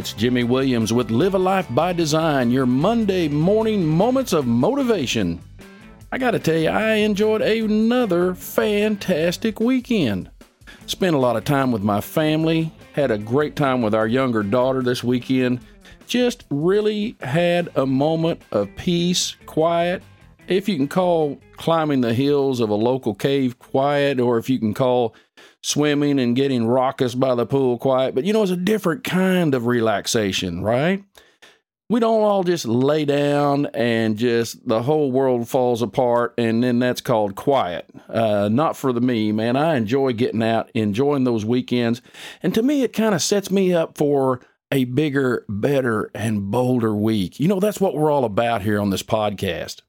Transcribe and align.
It's 0.00 0.14
Jimmy 0.14 0.44
Williams 0.44 0.94
with 0.94 1.10
Live 1.10 1.34
a 1.34 1.38
Life 1.38 1.66
by 1.74 1.92
Design, 1.92 2.50
your 2.50 2.64
Monday 2.64 3.28
morning 3.28 3.84
moments 3.84 4.32
of 4.32 4.46
motivation. 4.46 5.38
I 6.10 6.16
got 6.16 6.30
to 6.30 6.38
tell 6.38 6.56
you, 6.56 6.70
I 6.70 6.94
enjoyed 6.94 7.42
another 7.42 8.34
fantastic 8.34 9.60
weekend. 9.60 10.30
Spent 10.86 11.14
a 11.14 11.18
lot 11.18 11.36
of 11.36 11.44
time 11.44 11.70
with 11.70 11.82
my 11.82 12.00
family, 12.00 12.72
had 12.94 13.10
a 13.10 13.18
great 13.18 13.56
time 13.56 13.82
with 13.82 13.94
our 13.94 14.06
younger 14.06 14.42
daughter 14.42 14.80
this 14.80 15.04
weekend. 15.04 15.60
Just 16.06 16.46
really 16.48 17.14
had 17.20 17.68
a 17.76 17.84
moment 17.84 18.40
of 18.52 18.74
peace, 18.76 19.36
quiet. 19.44 20.02
If 20.48 20.66
you 20.66 20.76
can 20.76 20.88
call 20.88 21.38
climbing 21.58 22.00
the 22.00 22.14
hills 22.14 22.60
of 22.60 22.70
a 22.70 22.74
local 22.74 23.14
cave 23.14 23.58
quiet, 23.58 24.18
or 24.18 24.38
if 24.38 24.48
you 24.48 24.58
can 24.58 24.72
call 24.72 25.14
swimming 25.62 26.18
and 26.18 26.36
getting 26.36 26.66
raucous 26.66 27.14
by 27.14 27.34
the 27.34 27.46
pool 27.46 27.78
quiet, 27.78 28.14
but 28.14 28.24
you 28.24 28.32
know, 28.32 28.42
it's 28.42 28.52
a 28.52 28.56
different 28.56 29.04
kind 29.04 29.54
of 29.54 29.66
relaxation, 29.66 30.62
right? 30.62 31.04
We 31.88 31.98
don't 31.98 32.22
all 32.22 32.44
just 32.44 32.66
lay 32.66 33.04
down 33.04 33.66
and 33.74 34.16
just 34.16 34.66
the 34.66 34.82
whole 34.82 35.10
world 35.10 35.48
falls 35.48 35.82
apart 35.82 36.34
and 36.38 36.62
then 36.62 36.78
that's 36.78 37.00
called 37.00 37.34
quiet. 37.34 37.90
Uh, 38.08 38.48
not 38.50 38.76
for 38.76 38.92
the 38.92 39.00
me, 39.00 39.32
man. 39.32 39.56
I 39.56 39.74
enjoy 39.76 40.12
getting 40.12 40.42
out, 40.42 40.70
enjoying 40.72 41.24
those 41.24 41.44
weekends. 41.44 42.00
And 42.44 42.54
to 42.54 42.62
me, 42.62 42.84
it 42.84 42.92
kind 42.92 43.12
of 43.12 43.22
sets 43.22 43.50
me 43.50 43.74
up 43.74 43.98
for 43.98 44.40
a 44.70 44.84
bigger, 44.84 45.44
better, 45.48 46.12
and 46.14 46.50
bolder 46.52 46.94
week. 46.94 47.40
You 47.40 47.48
know, 47.48 47.58
that's 47.58 47.80
what 47.80 47.96
we're 47.96 48.12
all 48.12 48.24
about 48.24 48.62
here 48.62 48.80
on 48.80 48.90
this 48.90 49.02
podcast. 49.02 49.80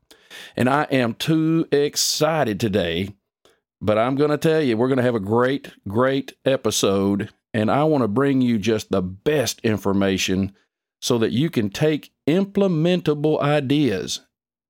And 0.56 0.68
I 0.68 0.84
am 0.86 1.14
too 1.14 1.68
excited 1.72 2.60
today 2.60 3.14
but 3.82 3.98
I'm 3.98 4.16
going 4.16 4.30
to 4.30 4.38
tell 4.38 4.62
you, 4.62 4.78
we're 4.78 4.88
going 4.88 4.98
to 4.98 5.04
have 5.04 5.16
a 5.16 5.20
great, 5.20 5.72
great 5.88 6.34
episode. 6.46 7.32
And 7.54 7.70
I 7.70 7.84
want 7.84 8.04
to 8.04 8.08
bring 8.08 8.42
you 8.42 8.58
just 8.58 8.92
the 8.92 9.02
best 9.02 9.60
information 9.62 10.54
so 11.02 11.18
that 11.18 11.32
you 11.32 11.50
can 11.50 11.70
take 11.70 12.14
implementable 12.28 13.42
ideas, 13.42 14.22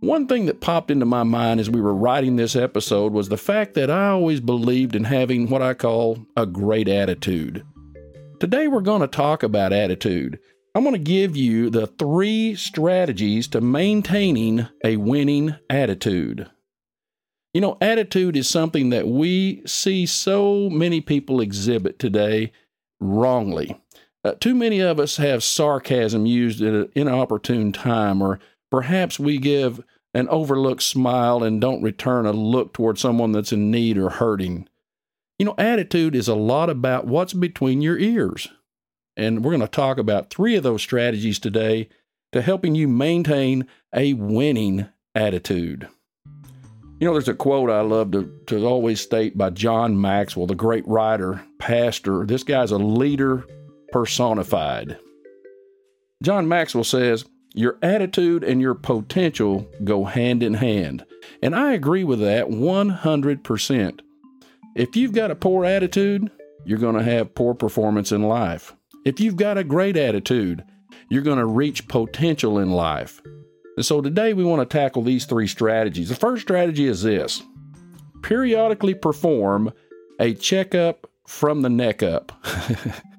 One 0.00 0.26
thing 0.26 0.46
that 0.46 0.60
popped 0.60 0.90
into 0.90 1.06
my 1.06 1.22
mind 1.22 1.60
as 1.60 1.70
we 1.70 1.80
were 1.80 1.94
writing 1.94 2.34
this 2.34 2.56
episode 2.56 3.12
was 3.12 3.28
the 3.28 3.36
fact 3.36 3.74
that 3.74 3.88
I 3.88 4.08
always 4.08 4.40
believed 4.40 4.96
in 4.96 5.04
having 5.04 5.48
what 5.48 5.62
I 5.62 5.74
call 5.74 6.26
a 6.36 6.44
great 6.44 6.88
attitude. 6.88 7.64
Today 8.40 8.66
we're 8.66 8.80
going 8.80 9.00
to 9.00 9.06
talk 9.06 9.44
about 9.44 9.72
attitude. 9.72 10.40
I'm 10.74 10.82
going 10.82 10.96
to 10.96 10.98
give 10.98 11.36
you 11.36 11.70
the 11.70 11.86
three 11.86 12.56
strategies 12.56 13.46
to 13.48 13.60
maintaining 13.60 14.66
a 14.84 14.96
winning 14.96 15.54
attitude. 15.70 16.50
You 17.54 17.60
know, 17.60 17.78
attitude 17.80 18.36
is 18.36 18.48
something 18.48 18.90
that 18.90 19.06
we 19.06 19.62
see 19.66 20.04
so 20.04 20.68
many 20.68 21.00
people 21.00 21.40
exhibit 21.40 22.00
today 22.00 22.50
wrongly. 22.98 23.80
Uh, 24.26 24.34
too 24.40 24.56
many 24.56 24.80
of 24.80 24.98
us 24.98 25.18
have 25.18 25.44
sarcasm 25.44 26.26
used 26.26 26.60
at 26.60 26.74
an 26.74 26.90
inopportune 26.96 27.70
time, 27.70 28.20
or 28.20 28.40
perhaps 28.72 29.20
we 29.20 29.38
give 29.38 29.80
an 30.14 30.28
overlooked 30.30 30.82
smile 30.82 31.44
and 31.44 31.60
don't 31.60 31.80
return 31.80 32.26
a 32.26 32.32
look 32.32 32.74
toward 32.74 32.98
someone 32.98 33.30
that's 33.30 33.52
in 33.52 33.70
need 33.70 33.96
or 33.96 34.10
hurting. 34.10 34.68
You 35.38 35.46
know, 35.46 35.54
attitude 35.56 36.16
is 36.16 36.26
a 36.26 36.34
lot 36.34 36.68
about 36.68 37.06
what's 37.06 37.34
between 37.34 37.82
your 37.82 38.00
ears. 38.00 38.48
And 39.16 39.44
we're 39.44 39.52
going 39.52 39.60
to 39.60 39.68
talk 39.68 39.96
about 39.96 40.28
three 40.30 40.56
of 40.56 40.64
those 40.64 40.82
strategies 40.82 41.38
today 41.38 41.88
to 42.32 42.42
helping 42.42 42.74
you 42.74 42.88
maintain 42.88 43.68
a 43.94 44.14
winning 44.14 44.88
attitude. 45.14 45.86
You 46.98 47.06
know, 47.06 47.12
there's 47.12 47.28
a 47.28 47.34
quote 47.34 47.70
I 47.70 47.82
love 47.82 48.10
to, 48.10 48.28
to 48.48 48.66
always 48.66 49.00
state 49.00 49.38
by 49.38 49.50
John 49.50 50.00
Maxwell, 50.00 50.48
the 50.48 50.56
great 50.56 50.86
writer, 50.88 51.44
pastor. 51.60 52.26
This 52.26 52.42
guy's 52.42 52.72
a 52.72 52.78
leader 52.78 53.46
personified. 53.96 54.98
John 56.22 56.46
Maxwell 56.46 56.84
says, 56.84 57.24
Your 57.54 57.78
attitude 57.80 58.44
and 58.44 58.60
your 58.60 58.74
potential 58.74 59.66
go 59.84 60.04
hand 60.04 60.42
in 60.42 60.52
hand. 60.52 61.06
And 61.40 61.56
I 61.56 61.72
agree 61.72 62.04
with 62.04 62.20
that 62.20 62.48
100%. 62.48 64.00
If 64.74 64.96
you've 64.96 65.14
got 65.14 65.30
a 65.30 65.34
poor 65.34 65.64
attitude, 65.64 66.30
you're 66.66 66.78
going 66.78 66.96
to 66.96 67.02
have 67.02 67.34
poor 67.34 67.54
performance 67.54 68.12
in 68.12 68.22
life. 68.22 68.76
If 69.06 69.18
you've 69.18 69.36
got 69.36 69.56
a 69.56 69.64
great 69.64 69.96
attitude, 69.96 70.62
you're 71.08 71.22
going 71.22 71.38
to 71.38 71.46
reach 71.46 71.88
potential 71.88 72.58
in 72.58 72.72
life. 72.72 73.22
And 73.78 73.86
so 73.86 74.02
today 74.02 74.34
we 74.34 74.44
want 74.44 74.60
to 74.60 74.78
tackle 74.78 75.04
these 75.04 75.24
three 75.24 75.46
strategies. 75.46 76.10
The 76.10 76.16
first 76.16 76.42
strategy 76.42 76.86
is 76.86 77.02
this 77.02 77.42
periodically 78.20 78.92
perform 78.92 79.72
a 80.20 80.34
checkup 80.34 81.10
from 81.26 81.62
the 81.62 81.70
neck 81.70 82.02
up. 82.02 82.32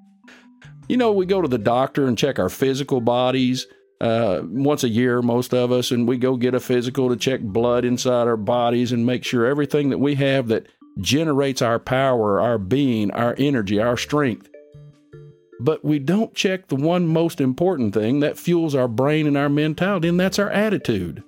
You 0.87 0.95
know, 0.95 1.11
we 1.11 1.25
go 1.25 1.41
to 1.41 1.47
the 1.47 1.57
doctor 1.57 2.07
and 2.07 2.17
check 2.17 2.39
our 2.39 2.49
physical 2.49 3.01
bodies 3.01 3.67
uh, 3.99 4.41
once 4.43 4.83
a 4.83 4.89
year, 4.89 5.21
most 5.21 5.53
of 5.53 5.71
us, 5.71 5.91
and 5.91 6.07
we 6.07 6.17
go 6.17 6.37
get 6.37 6.53
a 6.53 6.59
physical 6.59 7.09
to 7.09 7.17
check 7.17 7.41
blood 7.41 7.83
inside 7.83 8.27
our 8.27 8.37
bodies 8.37 8.91
and 8.91 9.05
make 9.05 9.23
sure 9.23 9.45
everything 9.45 9.89
that 9.89 9.97
we 9.97 10.15
have 10.15 10.47
that 10.47 10.67
generates 10.99 11.61
our 11.61 11.79
power, 11.79 12.39
our 12.39 12.57
being, 12.57 13.11
our 13.11 13.35
energy, 13.37 13.79
our 13.79 13.97
strength. 13.97 14.49
But 15.59 15.83
we 15.83 15.99
don't 15.99 16.35
check 16.35 16.67
the 16.67 16.75
one 16.75 17.07
most 17.07 17.41
important 17.41 17.93
thing 17.93 18.19
that 18.21 18.37
fuels 18.37 18.75
our 18.75 18.87
brain 18.87 19.27
and 19.27 19.35
our 19.35 19.49
mentality, 19.49 20.07
and 20.07 20.19
that's 20.19 20.39
our 20.39 20.51
attitude. 20.51 21.23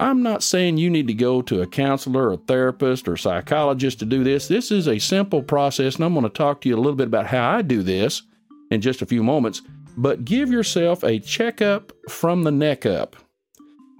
I'm 0.00 0.22
not 0.22 0.42
saying 0.42 0.78
you 0.78 0.90
need 0.90 1.08
to 1.08 1.14
go 1.14 1.42
to 1.42 1.60
a 1.60 1.66
counselor, 1.66 2.32
a 2.32 2.36
therapist, 2.36 3.08
or 3.08 3.16
psychologist 3.16 3.98
to 3.98 4.04
do 4.04 4.24
this. 4.24 4.48
This 4.48 4.70
is 4.70 4.88
a 4.88 4.98
simple 4.98 5.42
process, 5.42 5.96
and 5.96 6.04
I'm 6.04 6.14
going 6.14 6.24
to 6.24 6.30
talk 6.30 6.60
to 6.62 6.68
you 6.68 6.76
a 6.76 6.78
little 6.78 6.94
bit 6.94 7.08
about 7.08 7.26
how 7.26 7.50
I 7.50 7.62
do 7.62 7.82
this 7.82 8.22
in 8.70 8.80
just 8.80 9.02
a 9.02 9.06
few 9.06 9.22
moments, 9.22 9.62
but 9.96 10.24
give 10.24 10.50
yourself 10.50 11.02
a 11.02 11.18
checkup 11.18 11.92
from 12.08 12.42
the 12.42 12.52
neck 12.52 12.86
up. 12.86 13.16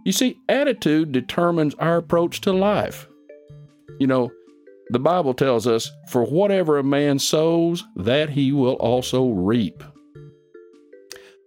You 0.05 0.13
see, 0.13 0.39
attitude 0.49 1.13
determines 1.13 1.75
our 1.75 1.97
approach 1.97 2.41
to 2.43 2.53
life. 2.53 3.09
You 3.99 4.07
know, 4.07 4.31
the 4.91 4.99
Bible 4.99 5.35
tells 5.35 5.67
us, 5.67 5.91
for 6.09 6.25
whatever 6.25 6.79
a 6.79 6.85
man 6.85 7.19
sows, 7.19 7.85
that 7.97 8.31
he 8.31 8.53
will 8.53 8.75
also 8.75 9.29
reap. 9.29 9.83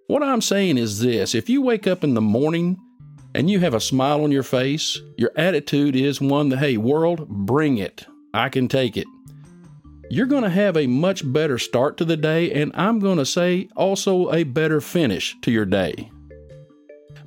What 0.07 0.21
I'm 0.21 0.41
saying 0.41 0.77
is 0.77 0.99
this 0.99 1.33
if 1.33 1.49
you 1.49 1.61
wake 1.61 1.87
up 1.87 2.03
in 2.03 2.13
the 2.13 2.21
morning 2.21 2.77
and 3.33 3.49
you 3.49 3.61
have 3.61 3.73
a 3.73 3.79
smile 3.79 4.23
on 4.23 4.31
your 4.31 4.43
face, 4.43 4.99
your 5.17 5.31
attitude 5.37 5.95
is 5.95 6.19
one 6.19 6.49
that, 6.49 6.59
hey, 6.59 6.77
world, 6.77 7.27
bring 7.29 7.77
it. 7.77 8.05
I 8.33 8.49
can 8.49 8.67
take 8.67 8.97
it 8.97 9.07
you're 10.11 10.25
going 10.25 10.43
to 10.43 10.49
have 10.49 10.75
a 10.75 10.87
much 10.87 11.31
better 11.31 11.57
start 11.57 11.95
to 11.95 12.03
the 12.03 12.17
day, 12.17 12.51
and 12.51 12.73
I'm 12.75 12.99
going 12.99 13.17
to 13.17 13.25
say 13.25 13.69
also 13.77 14.29
a 14.33 14.43
better 14.43 14.81
finish 14.81 15.37
to 15.41 15.51
your 15.51 15.65
day. 15.65 16.11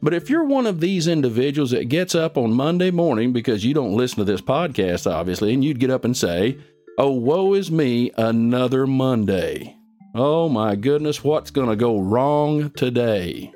But 0.02 0.12
if 0.12 0.28
you're 0.28 0.44
one 0.44 0.66
of 0.66 0.80
these 0.80 1.08
individuals 1.08 1.70
that 1.70 1.88
gets 1.88 2.14
up 2.14 2.36
on 2.36 2.52
Monday 2.52 2.90
morning 2.90 3.32
because 3.32 3.64
you 3.64 3.72
don't 3.72 3.96
listen 3.96 4.18
to 4.18 4.24
this 4.24 4.42
podcast, 4.42 5.10
obviously, 5.10 5.54
and 5.54 5.64
you'd 5.64 5.80
get 5.80 5.88
up 5.88 6.04
and 6.04 6.14
say, 6.14 6.58
Oh, 6.98 7.10
woe 7.10 7.54
is 7.54 7.70
me, 7.70 8.10
another 8.18 8.86
Monday. 8.86 9.78
Oh 10.14 10.50
my 10.50 10.76
goodness, 10.76 11.24
what's 11.24 11.50
going 11.50 11.70
to 11.70 11.76
go 11.76 11.98
wrong 11.98 12.70
today? 12.70 13.50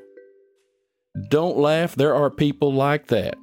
Don't 1.28 1.58
laugh. 1.58 1.94
There 1.94 2.14
are 2.14 2.30
people 2.30 2.72
like 2.72 3.08
that. 3.08 3.36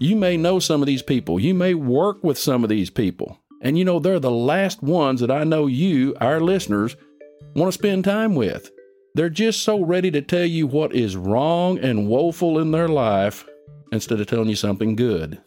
You 0.00 0.16
may 0.16 0.36
know 0.36 0.58
some 0.58 0.82
of 0.82 0.86
these 0.86 1.02
people. 1.02 1.38
You 1.38 1.54
may 1.54 1.74
work 1.74 2.24
with 2.24 2.38
some 2.38 2.64
of 2.64 2.70
these 2.70 2.90
people. 2.90 3.38
And 3.68 3.76
you 3.76 3.84
know, 3.84 3.98
they're 3.98 4.18
the 4.18 4.30
last 4.30 4.82
ones 4.82 5.20
that 5.20 5.30
I 5.30 5.44
know 5.44 5.66
you, 5.66 6.16
our 6.22 6.40
listeners, 6.40 6.96
want 7.54 7.70
to 7.70 7.78
spend 7.78 8.02
time 8.02 8.34
with. 8.34 8.70
They're 9.14 9.28
just 9.28 9.62
so 9.62 9.84
ready 9.84 10.10
to 10.12 10.22
tell 10.22 10.46
you 10.46 10.66
what 10.66 10.94
is 10.94 11.18
wrong 11.18 11.78
and 11.78 12.08
woeful 12.08 12.58
in 12.58 12.70
their 12.70 12.88
life 12.88 13.46
instead 13.92 14.22
of 14.22 14.26
telling 14.26 14.48
you 14.48 14.56
something 14.56 14.96
good. 14.96 15.42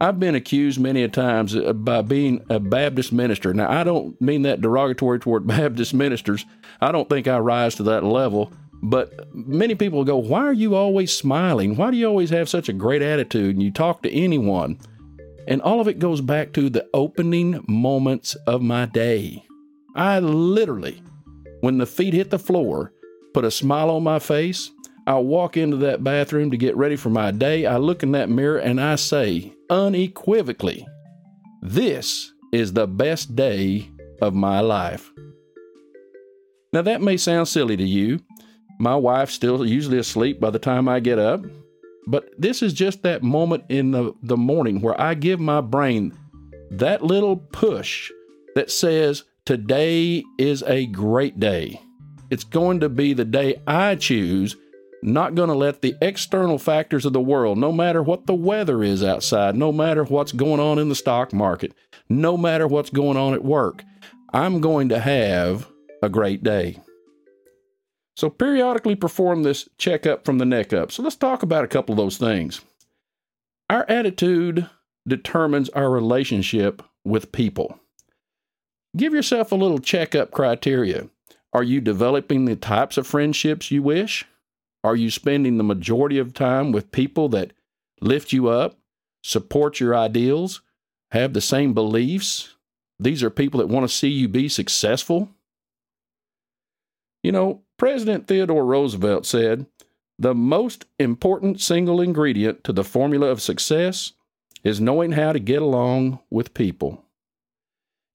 I've 0.00 0.20
been 0.20 0.36
accused 0.36 0.78
many 0.78 1.02
a 1.02 1.08
times 1.08 1.56
uh, 1.56 1.72
by 1.72 2.02
being 2.02 2.46
a 2.50 2.60
Baptist 2.60 3.12
minister. 3.12 3.52
Now, 3.52 3.68
I 3.68 3.82
don't 3.82 4.20
mean 4.20 4.42
that 4.42 4.60
derogatory 4.60 5.18
toward 5.18 5.44
Baptist 5.48 5.94
ministers. 5.94 6.46
I 6.80 6.92
don't 6.92 7.08
think 7.08 7.26
I 7.26 7.40
rise 7.40 7.74
to 7.74 7.82
that 7.82 8.04
level. 8.04 8.52
But 8.80 9.34
many 9.34 9.74
people 9.74 10.04
go, 10.04 10.18
Why 10.18 10.42
are 10.42 10.52
you 10.52 10.76
always 10.76 11.12
smiling? 11.12 11.74
Why 11.74 11.90
do 11.90 11.96
you 11.96 12.06
always 12.06 12.30
have 12.30 12.48
such 12.48 12.68
a 12.68 12.72
great 12.72 13.02
attitude? 13.02 13.56
And 13.56 13.62
you 13.64 13.72
talk 13.72 14.04
to 14.04 14.12
anyone. 14.12 14.78
And 15.48 15.62
all 15.62 15.80
of 15.80 15.88
it 15.88 15.98
goes 15.98 16.20
back 16.20 16.52
to 16.52 16.68
the 16.68 16.86
opening 16.92 17.64
moments 17.66 18.34
of 18.46 18.60
my 18.60 18.84
day. 18.84 19.42
I 19.96 20.20
literally, 20.20 21.02
when 21.62 21.78
the 21.78 21.86
feet 21.86 22.12
hit 22.12 22.28
the 22.28 22.38
floor, 22.38 22.92
put 23.32 23.46
a 23.46 23.50
smile 23.50 23.88
on 23.88 24.02
my 24.04 24.18
face. 24.18 24.70
I 25.06 25.14
walk 25.14 25.56
into 25.56 25.78
that 25.78 26.04
bathroom 26.04 26.50
to 26.50 26.58
get 26.58 26.76
ready 26.76 26.96
for 26.96 27.08
my 27.08 27.30
day. 27.30 27.64
I 27.64 27.78
look 27.78 28.02
in 28.02 28.12
that 28.12 28.28
mirror 28.28 28.58
and 28.58 28.78
I 28.78 28.96
say 28.96 29.54
unequivocally, 29.70 30.86
This 31.62 32.30
is 32.52 32.74
the 32.74 32.86
best 32.86 33.34
day 33.34 33.90
of 34.20 34.34
my 34.34 34.60
life. 34.60 35.10
Now, 36.74 36.82
that 36.82 37.00
may 37.00 37.16
sound 37.16 37.48
silly 37.48 37.78
to 37.78 37.84
you. 37.84 38.20
My 38.78 38.96
wife's 38.96 39.32
still 39.32 39.64
usually 39.64 39.98
asleep 39.98 40.40
by 40.40 40.50
the 40.50 40.58
time 40.58 40.90
I 40.90 41.00
get 41.00 41.18
up. 41.18 41.42
But 42.08 42.30
this 42.38 42.62
is 42.62 42.72
just 42.72 43.02
that 43.02 43.22
moment 43.22 43.64
in 43.68 43.90
the, 43.90 44.14
the 44.22 44.38
morning 44.38 44.80
where 44.80 44.98
I 44.98 45.12
give 45.12 45.40
my 45.40 45.60
brain 45.60 46.16
that 46.70 47.02
little 47.02 47.36
push 47.36 48.10
that 48.54 48.70
says, 48.70 49.24
Today 49.44 50.24
is 50.38 50.62
a 50.66 50.86
great 50.86 51.38
day. 51.38 51.80
It's 52.30 52.44
going 52.44 52.80
to 52.80 52.88
be 52.88 53.12
the 53.12 53.26
day 53.26 53.60
I 53.66 53.94
choose, 53.94 54.56
not 55.02 55.34
going 55.34 55.50
to 55.50 55.54
let 55.54 55.82
the 55.82 55.96
external 56.00 56.58
factors 56.58 57.04
of 57.04 57.12
the 57.12 57.20
world, 57.20 57.58
no 57.58 57.72
matter 57.72 58.02
what 58.02 58.26
the 58.26 58.34
weather 58.34 58.82
is 58.82 59.04
outside, 59.04 59.54
no 59.54 59.70
matter 59.70 60.04
what's 60.04 60.32
going 60.32 60.60
on 60.60 60.78
in 60.78 60.88
the 60.88 60.94
stock 60.94 61.34
market, 61.34 61.74
no 62.08 62.38
matter 62.38 62.66
what's 62.66 62.90
going 62.90 63.18
on 63.18 63.34
at 63.34 63.44
work, 63.44 63.84
I'm 64.32 64.62
going 64.62 64.88
to 64.90 64.98
have 64.98 65.70
a 66.02 66.08
great 66.08 66.42
day. 66.42 66.78
So, 68.18 68.28
periodically 68.28 68.96
perform 68.96 69.44
this 69.44 69.68
checkup 69.78 70.24
from 70.24 70.38
the 70.38 70.44
neck 70.44 70.72
up. 70.72 70.90
So, 70.90 71.04
let's 71.04 71.14
talk 71.14 71.44
about 71.44 71.62
a 71.62 71.68
couple 71.68 71.92
of 71.92 71.98
those 71.98 72.18
things. 72.18 72.60
Our 73.70 73.86
attitude 73.88 74.68
determines 75.06 75.68
our 75.68 75.88
relationship 75.88 76.82
with 77.04 77.30
people. 77.30 77.78
Give 78.96 79.14
yourself 79.14 79.52
a 79.52 79.54
little 79.54 79.78
checkup 79.78 80.32
criteria. 80.32 81.08
Are 81.52 81.62
you 81.62 81.80
developing 81.80 82.44
the 82.44 82.56
types 82.56 82.96
of 82.96 83.06
friendships 83.06 83.70
you 83.70 83.84
wish? 83.84 84.26
Are 84.82 84.96
you 84.96 85.10
spending 85.12 85.56
the 85.56 85.62
majority 85.62 86.18
of 86.18 86.34
time 86.34 86.72
with 86.72 86.90
people 86.90 87.28
that 87.28 87.52
lift 88.00 88.32
you 88.32 88.48
up, 88.48 88.80
support 89.22 89.78
your 89.78 89.94
ideals, 89.94 90.60
have 91.12 91.34
the 91.34 91.40
same 91.40 91.72
beliefs? 91.72 92.56
These 92.98 93.22
are 93.22 93.30
people 93.30 93.58
that 93.58 93.68
want 93.68 93.88
to 93.88 93.94
see 93.94 94.08
you 94.08 94.26
be 94.26 94.48
successful. 94.48 95.28
You 97.22 97.30
know, 97.30 97.62
President 97.78 98.26
Theodore 98.26 98.66
Roosevelt 98.66 99.24
said, 99.24 99.66
The 100.18 100.34
most 100.34 100.84
important 100.98 101.60
single 101.60 102.00
ingredient 102.00 102.64
to 102.64 102.72
the 102.72 102.84
formula 102.84 103.28
of 103.28 103.40
success 103.40 104.12
is 104.64 104.80
knowing 104.80 105.12
how 105.12 105.32
to 105.32 105.38
get 105.38 105.62
along 105.62 106.18
with 106.28 106.54
people. 106.54 107.04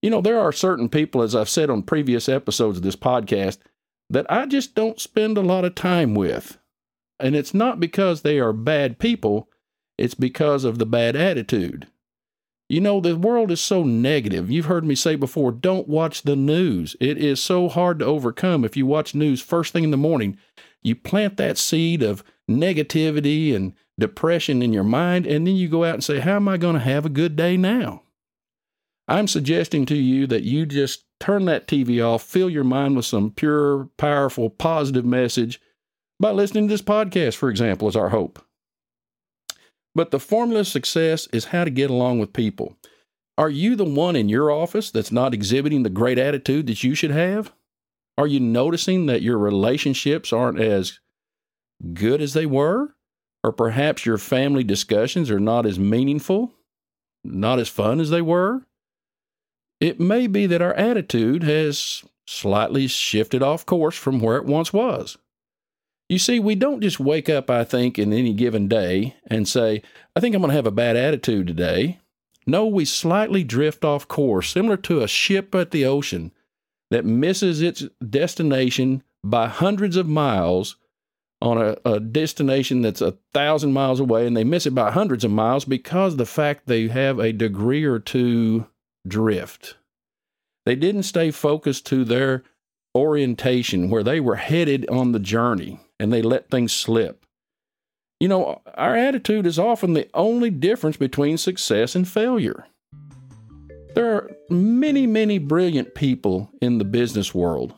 You 0.01 0.09
know, 0.09 0.19
there 0.19 0.39
are 0.39 0.51
certain 0.51 0.89
people, 0.89 1.21
as 1.21 1.33
I've 1.33 1.49
said 1.49 1.69
on 1.69 1.81
previous 1.83 2.27
episodes 2.27 2.77
of 2.77 2.83
this 2.83 2.97
podcast, 2.97 3.59
that 4.09 4.29
I 4.29 4.45
just 4.45 4.75
don't 4.75 4.99
spend 4.99 5.37
a 5.37 5.41
lot 5.41 5.63
of 5.63 5.75
time 5.75 6.13
with. 6.13 6.59
And 7.19 7.35
it's 7.35 7.53
not 7.53 7.79
because 7.79 8.21
they 8.21 8.39
are 8.39 8.51
bad 8.51 8.99
people, 8.99 9.47
it's 9.97 10.13
because 10.13 10.65
of 10.65 10.77
the 10.77 10.85
bad 10.85 11.15
attitude. 11.15 11.87
You 12.69 12.81
know, 12.81 12.99
the 12.99 13.17
world 13.17 13.51
is 13.51 13.61
so 13.61 13.83
negative. 13.83 14.49
You've 14.49 14.65
heard 14.65 14.85
me 14.85 14.95
say 14.95 15.15
before, 15.15 15.51
don't 15.51 15.87
watch 15.87 16.23
the 16.23 16.35
news. 16.35 16.95
It 16.99 17.17
is 17.17 17.41
so 17.41 17.69
hard 17.69 17.99
to 17.99 18.05
overcome 18.05 18.63
if 18.63 18.77
you 18.77 18.85
watch 18.85 19.13
news 19.13 19.41
first 19.41 19.73
thing 19.73 19.83
in 19.83 19.91
the 19.91 19.97
morning. 19.97 20.37
You 20.81 20.95
plant 20.95 21.37
that 21.37 21.57
seed 21.57 22.01
of 22.01 22.23
negativity 22.49 23.55
and 23.55 23.73
depression 23.99 24.61
in 24.61 24.73
your 24.73 24.83
mind, 24.83 25.27
and 25.27 25.45
then 25.45 25.55
you 25.55 25.67
go 25.67 25.83
out 25.83 25.93
and 25.95 26.03
say, 26.03 26.19
How 26.19 26.37
am 26.37 26.47
I 26.47 26.57
going 26.57 26.75
to 26.75 26.81
have 26.81 27.05
a 27.05 27.09
good 27.09 27.35
day 27.35 27.57
now? 27.57 28.03
I'm 29.07 29.27
suggesting 29.27 29.85
to 29.87 29.95
you 29.95 30.27
that 30.27 30.43
you 30.43 30.65
just 30.65 31.05
turn 31.19 31.45
that 31.45 31.67
TV 31.67 32.03
off, 32.05 32.23
fill 32.23 32.49
your 32.49 32.63
mind 32.63 32.95
with 32.95 33.05
some 33.05 33.31
pure, 33.31 33.89
powerful, 33.97 34.49
positive 34.49 35.05
message 35.05 35.61
by 36.19 36.31
listening 36.31 36.67
to 36.67 36.73
this 36.73 36.81
podcast, 36.81 37.35
for 37.35 37.49
example, 37.49 37.87
is 37.87 37.95
our 37.95 38.09
hope. 38.09 38.43
But 39.95 40.11
the 40.11 40.19
formula 40.19 40.61
of 40.61 40.67
success 40.67 41.27
is 41.31 41.45
how 41.45 41.63
to 41.63 41.69
get 41.69 41.89
along 41.89 42.19
with 42.19 42.33
people. 42.33 42.75
Are 43.37 43.49
you 43.49 43.75
the 43.75 43.85
one 43.85 44.15
in 44.15 44.29
your 44.29 44.51
office 44.51 44.91
that's 44.91 45.11
not 45.11 45.33
exhibiting 45.33 45.83
the 45.83 45.89
great 45.89 46.19
attitude 46.19 46.67
that 46.67 46.83
you 46.83 46.95
should 46.95 47.11
have? 47.11 47.51
Are 48.17 48.27
you 48.27 48.39
noticing 48.39 49.07
that 49.07 49.23
your 49.23 49.37
relationships 49.37 50.31
aren't 50.31 50.59
as 50.59 50.99
good 51.93 52.21
as 52.21 52.33
they 52.33 52.45
were? 52.45 52.95
Or 53.43 53.51
perhaps 53.51 54.05
your 54.05 54.17
family 54.17 54.63
discussions 54.63 55.29
are 55.29 55.39
not 55.39 55.65
as 55.65 55.77
meaningful, 55.77 56.53
not 57.23 57.59
as 57.59 57.67
fun 57.67 57.99
as 57.99 58.09
they 58.09 58.21
were? 58.21 58.61
It 59.81 59.99
may 59.99 60.27
be 60.27 60.45
that 60.45 60.61
our 60.61 60.73
attitude 60.75 61.43
has 61.43 62.03
slightly 62.25 62.87
shifted 62.87 63.43
off 63.43 63.65
course 63.65 63.97
from 63.97 64.19
where 64.19 64.37
it 64.37 64.45
once 64.45 64.71
was. 64.71 65.17
You 66.13 66.19
see, 66.19 66.39
we 66.39 66.53
don't 66.53 66.81
just 66.81 66.99
wake 66.99 67.27
up, 67.27 67.49
I 67.49 67.63
think, 67.63 67.97
in 67.97 68.13
any 68.13 68.35
given 68.35 68.67
day 68.67 69.15
and 69.25 69.47
say, 69.47 69.81
I 70.15 70.19
think 70.19 70.35
I'm 70.35 70.43
going 70.43 70.51
to 70.51 70.55
have 70.55 70.67
a 70.67 70.71
bad 70.71 70.95
attitude 70.95 71.47
today. 71.47 72.01
No, 72.45 72.67
we 72.67 72.85
slightly 72.85 73.43
drift 73.43 73.83
off 73.83 74.07
course, 74.07 74.51
similar 74.51 74.77
to 74.77 75.01
a 75.01 75.07
ship 75.07 75.55
at 75.55 75.71
the 75.71 75.85
ocean 75.85 76.31
that 76.91 77.03
misses 77.03 77.63
its 77.63 77.85
destination 78.07 79.01
by 79.23 79.47
hundreds 79.47 79.97
of 79.97 80.07
miles 80.07 80.75
on 81.41 81.57
a, 81.57 81.77
a, 81.83 81.99
destination 81.99 82.83
that's 82.83 83.01
a 83.01 83.17
thousand 83.33 83.73
miles 83.73 83.99
away, 83.99 84.27
and 84.27 84.37
they 84.37 84.43
miss 84.43 84.67
it 84.67 84.75
by 84.75 84.91
hundreds 84.91 85.23
of 85.23 85.31
miles 85.31 85.65
because 85.65 86.17
the 86.17 86.27
fact 86.27 86.67
they 86.67 86.89
have 86.89 87.17
a 87.17 87.33
degree 87.33 87.85
or 87.85 87.97
two 87.97 88.67
drift. 89.07 89.77
They 90.67 90.75
didn't 90.75 91.03
stay 91.03 91.31
focused 91.31 91.87
to 91.87 92.05
their 92.05 92.43
orientation 92.93 93.89
where 93.89 94.03
they 94.03 94.19
were 94.19 94.35
headed 94.35 94.87
on 94.89 95.11
the 95.11 95.19
journey 95.19 95.79
and 95.99 96.11
they 96.11 96.21
let 96.21 96.49
things 96.49 96.73
slip. 96.73 97.25
You 98.19 98.27
know, 98.29 98.61
our 98.75 98.95
attitude 98.95 99.45
is 99.45 99.59
often 99.59 99.93
the 99.93 100.09
only 100.13 100.49
difference 100.49 100.97
between 100.97 101.37
success 101.37 101.95
and 101.95 102.07
failure. 102.07 102.65
There 103.95 104.15
are 104.15 104.31
many, 104.49 105.05
many 105.05 105.37
brilliant 105.37 105.93
people 105.93 106.49
in 106.61 106.77
the 106.77 106.85
business 106.85 107.35
world. 107.35 107.75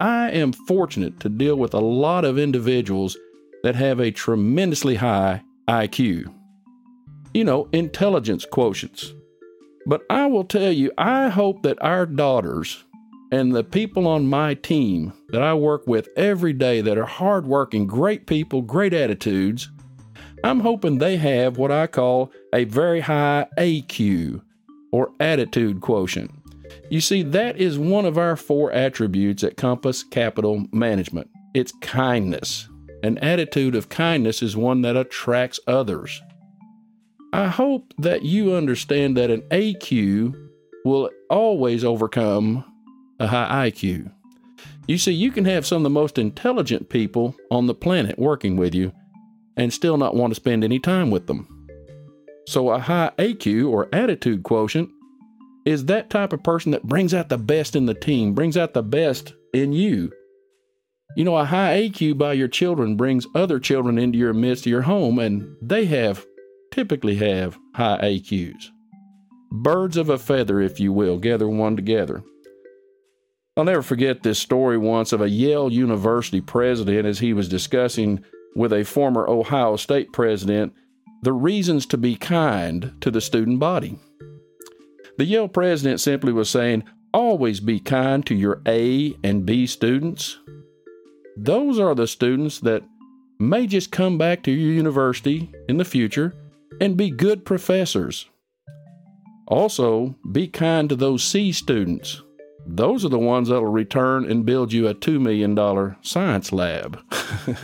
I 0.00 0.30
am 0.30 0.52
fortunate 0.52 1.20
to 1.20 1.28
deal 1.28 1.56
with 1.56 1.74
a 1.74 1.80
lot 1.80 2.24
of 2.24 2.38
individuals 2.38 3.16
that 3.62 3.76
have 3.76 4.00
a 4.00 4.10
tremendously 4.10 4.96
high 4.96 5.42
IQ. 5.68 6.32
You 7.32 7.44
know, 7.44 7.68
intelligence 7.72 8.44
quotients. 8.50 9.12
But 9.86 10.02
I 10.10 10.26
will 10.26 10.44
tell 10.44 10.72
you, 10.72 10.92
I 10.98 11.28
hope 11.28 11.62
that 11.62 11.82
our 11.82 12.06
daughters 12.06 12.84
and 13.34 13.52
the 13.52 13.64
people 13.64 14.06
on 14.06 14.28
my 14.28 14.54
team 14.54 15.12
that 15.30 15.42
I 15.42 15.54
work 15.54 15.88
with 15.88 16.08
every 16.16 16.52
day 16.52 16.80
that 16.80 16.96
are 16.96 17.04
hardworking, 17.04 17.84
great 17.84 18.28
people, 18.28 18.62
great 18.62 18.94
attitudes, 18.94 19.68
I'm 20.44 20.60
hoping 20.60 20.98
they 20.98 21.16
have 21.16 21.58
what 21.58 21.72
I 21.72 21.88
call 21.88 22.30
a 22.52 22.62
very 22.62 23.00
high 23.00 23.48
AQ 23.58 24.40
or 24.92 25.10
attitude 25.18 25.80
quotient. 25.80 26.30
You 26.90 27.00
see, 27.00 27.24
that 27.24 27.56
is 27.56 27.76
one 27.76 28.04
of 28.04 28.18
our 28.18 28.36
four 28.36 28.70
attributes 28.70 29.42
at 29.42 29.56
Compass 29.56 30.04
Capital 30.04 30.66
Management. 30.70 31.28
It's 31.54 31.72
kindness. 31.80 32.68
An 33.02 33.18
attitude 33.18 33.74
of 33.74 33.88
kindness 33.88 34.42
is 34.42 34.56
one 34.56 34.82
that 34.82 34.96
attracts 34.96 35.58
others. 35.66 36.22
I 37.32 37.48
hope 37.48 37.94
that 37.98 38.22
you 38.22 38.54
understand 38.54 39.16
that 39.16 39.32
an 39.32 39.40
AQ 39.50 40.50
will 40.84 41.10
always 41.28 41.82
overcome 41.82 42.64
a 43.18 43.26
high 43.26 43.70
IQ. 43.70 44.10
You 44.86 44.98
see, 44.98 45.12
you 45.12 45.30
can 45.30 45.44
have 45.46 45.66
some 45.66 45.78
of 45.78 45.82
the 45.84 45.90
most 45.90 46.18
intelligent 46.18 46.88
people 46.88 47.34
on 47.50 47.66
the 47.66 47.74
planet 47.74 48.18
working 48.18 48.56
with 48.56 48.74
you, 48.74 48.92
and 49.56 49.72
still 49.72 49.96
not 49.96 50.14
want 50.14 50.32
to 50.32 50.34
spend 50.34 50.62
any 50.62 50.78
time 50.78 51.10
with 51.10 51.26
them. 51.26 51.48
So, 52.46 52.70
a 52.70 52.78
high 52.78 53.12
AQ 53.18 53.70
or 53.70 53.88
attitude 53.94 54.42
quotient 54.42 54.90
is 55.64 55.86
that 55.86 56.10
type 56.10 56.32
of 56.32 56.42
person 56.42 56.72
that 56.72 56.82
brings 56.82 57.14
out 57.14 57.30
the 57.30 57.38
best 57.38 57.74
in 57.74 57.86
the 57.86 57.94
team, 57.94 58.34
brings 58.34 58.56
out 58.56 58.74
the 58.74 58.82
best 58.82 59.32
in 59.54 59.72
you. 59.72 60.12
You 61.16 61.24
know, 61.24 61.36
a 61.36 61.44
high 61.44 61.88
AQ 61.88 62.18
by 62.18 62.34
your 62.34 62.48
children 62.48 62.96
brings 62.96 63.26
other 63.34 63.58
children 63.58 63.98
into 63.98 64.18
your 64.18 64.34
midst 64.34 64.66
of 64.66 64.70
your 64.70 64.82
home, 64.82 65.18
and 65.18 65.56
they 65.62 65.86
have 65.86 66.26
typically 66.72 67.14
have 67.16 67.56
high 67.74 67.98
AQs. 68.02 68.70
Birds 69.52 69.96
of 69.96 70.10
a 70.10 70.18
feather, 70.18 70.60
if 70.60 70.80
you 70.80 70.92
will, 70.92 71.18
gather 71.18 71.48
one 71.48 71.76
together. 71.76 72.22
I'll 73.56 73.64
never 73.64 73.82
forget 73.82 74.22
this 74.22 74.40
story 74.40 74.76
once 74.76 75.12
of 75.12 75.20
a 75.20 75.30
Yale 75.30 75.72
University 75.72 76.40
president 76.40 77.06
as 77.06 77.20
he 77.20 77.32
was 77.32 77.48
discussing 77.48 78.24
with 78.56 78.72
a 78.72 78.84
former 78.84 79.28
Ohio 79.28 79.76
State 79.76 80.12
president 80.12 80.72
the 81.22 81.32
reasons 81.32 81.86
to 81.86 81.96
be 81.96 82.16
kind 82.16 82.92
to 83.00 83.12
the 83.12 83.20
student 83.20 83.60
body. 83.60 83.96
The 85.18 85.24
Yale 85.24 85.46
president 85.46 86.00
simply 86.00 86.32
was 86.32 86.50
saying, 86.50 86.82
always 87.12 87.60
be 87.60 87.78
kind 87.78 88.26
to 88.26 88.34
your 88.34 88.60
A 88.66 89.14
and 89.22 89.46
B 89.46 89.68
students. 89.68 90.40
Those 91.36 91.78
are 91.78 91.94
the 91.94 92.08
students 92.08 92.58
that 92.60 92.82
may 93.38 93.68
just 93.68 93.92
come 93.92 94.18
back 94.18 94.42
to 94.42 94.50
your 94.50 94.72
university 94.72 95.52
in 95.68 95.76
the 95.76 95.84
future 95.84 96.34
and 96.80 96.96
be 96.96 97.10
good 97.10 97.44
professors. 97.44 98.28
Also, 99.46 100.16
be 100.32 100.48
kind 100.48 100.88
to 100.88 100.96
those 100.96 101.22
C 101.22 101.52
students. 101.52 102.20
Those 102.66 103.04
are 103.04 103.10
the 103.10 103.18
ones 103.18 103.48
that'll 103.48 103.66
return 103.66 104.30
and 104.30 104.46
build 104.46 104.72
you 104.72 104.88
a 104.88 104.94
$2 104.94 105.20
million 105.20 105.96
science 106.02 106.52
lab. 106.52 106.98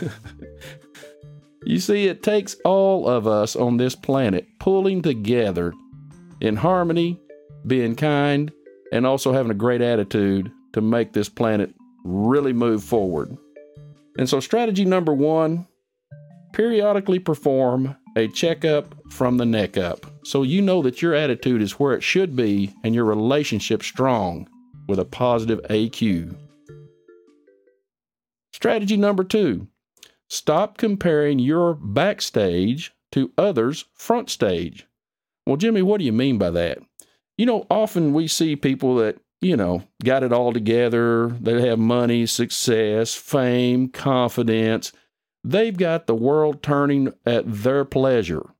You 1.63 1.79
see, 1.79 2.07
it 2.07 2.23
takes 2.23 2.55
all 2.65 3.07
of 3.07 3.27
us 3.27 3.55
on 3.55 3.77
this 3.77 3.95
planet 3.95 4.47
pulling 4.59 5.01
together 5.03 5.73
in 6.39 6.55
harmony, 6.55 7.19
being 7.67 7.95
kind, 7.95 8.51
and 8.91 9.05
also 9.05 9.31
having 9.31 9.51
a 9.51 9.55
great 9.55 9.81
attitude 9.81 10.51
to 10.73 10.81
make 10.81 11.13
this 11.13 11.29
planet 11.29 11.73
really 12.03 12.53
move 12.53 12.83
forward. 12.83 13.37
And 14.17 14.27
so, 14.27 14.39
strategy 14.39 14.85
number 14.85 15.13
one 15.13 15.67
periodically 16.51 17.19
perform 17.19 17.95
a 18.17 18.27
checkup 18.29 18.95
from 19.11 19.37
the 19.37 19.45
neck 19.45 19.77
up 19.77 20.05
so 20.25 20.43
you 20.43 20.61
know 20.61 20.81
that 20.81 21.01
your 21.01 21.13
attitude 21.13 21.61
is 21.61 21.79
where 21.79 21.93
it 21.93 22.03
should 22.03 22.35
be 22.35 22.73
and 22.83 22.93
your 22.93 23.05
relationship 23.05 23.81
strong 23.81 24.49
with 24.87 24.99
a 24.99 25.05
positive 25.05 25.61
AQ. 25.69 26.35
Strategy 28.53 28.97
number 28.97 29.23
two 29.23 29.67
Stop 30.29 30.77
comparing 30.77 31.39
your 31.39 31.73
backstage 31.73 32.93
to 33.11 33.33
others' 33.37 33.83
front 33.93 34.29
stage. 34.29 34.87
Well, 35.45 35.57
Jimmy, 35.57 35.81
what 35.81 35.97
do 35.97 36.05
you 36.05 36.13
mean 36.13 36.37
by 36.37 36.51
that? 36.51 36.77
You 37.37 37.45
know, 37.45 37.67
often 37.69 38.13
we 38.13 38.27
see 38.27 38.55
people 38.55 38.95
that, 38.95 39.17
you 39.41 39.57
know, 39.57 39.83
got 40.03 40.23
it 40.23 40.31
all 40.31 40.53
together. 40.53 41.27
They 41.27 41.67
have 41.67 41.79
money, 41.79 42.25
success, 42.25 43.13
fame, 43.13 43.89
confidence. 43.89 44.93
They've 45.43 45.75
got 45.75 46.07
the 46.07 46.15
world 46.15 46.63
turning 46.63 47.13
at 47.25 47.43
their 47.45 47.83
pleasure. 47.83 48.51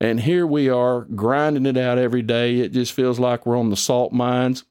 And 0.00 0.18
here 0.18 0.46
we 0.46 0.68
are 0.68 1.02
grinding 1.02 1.66
it 1.66 1.76
out 1.76 1.98
every 1.98 2.22
day. 2.22 2.56
It 2.56 2.72
just 2.72 2.92
feels 2.92 3.20
like 3.20 3.46
we're 3.46 3.58
on 3.58 3.70
the 3.70 3.76
salt 3.76 4.12
mines. 4.12 4.64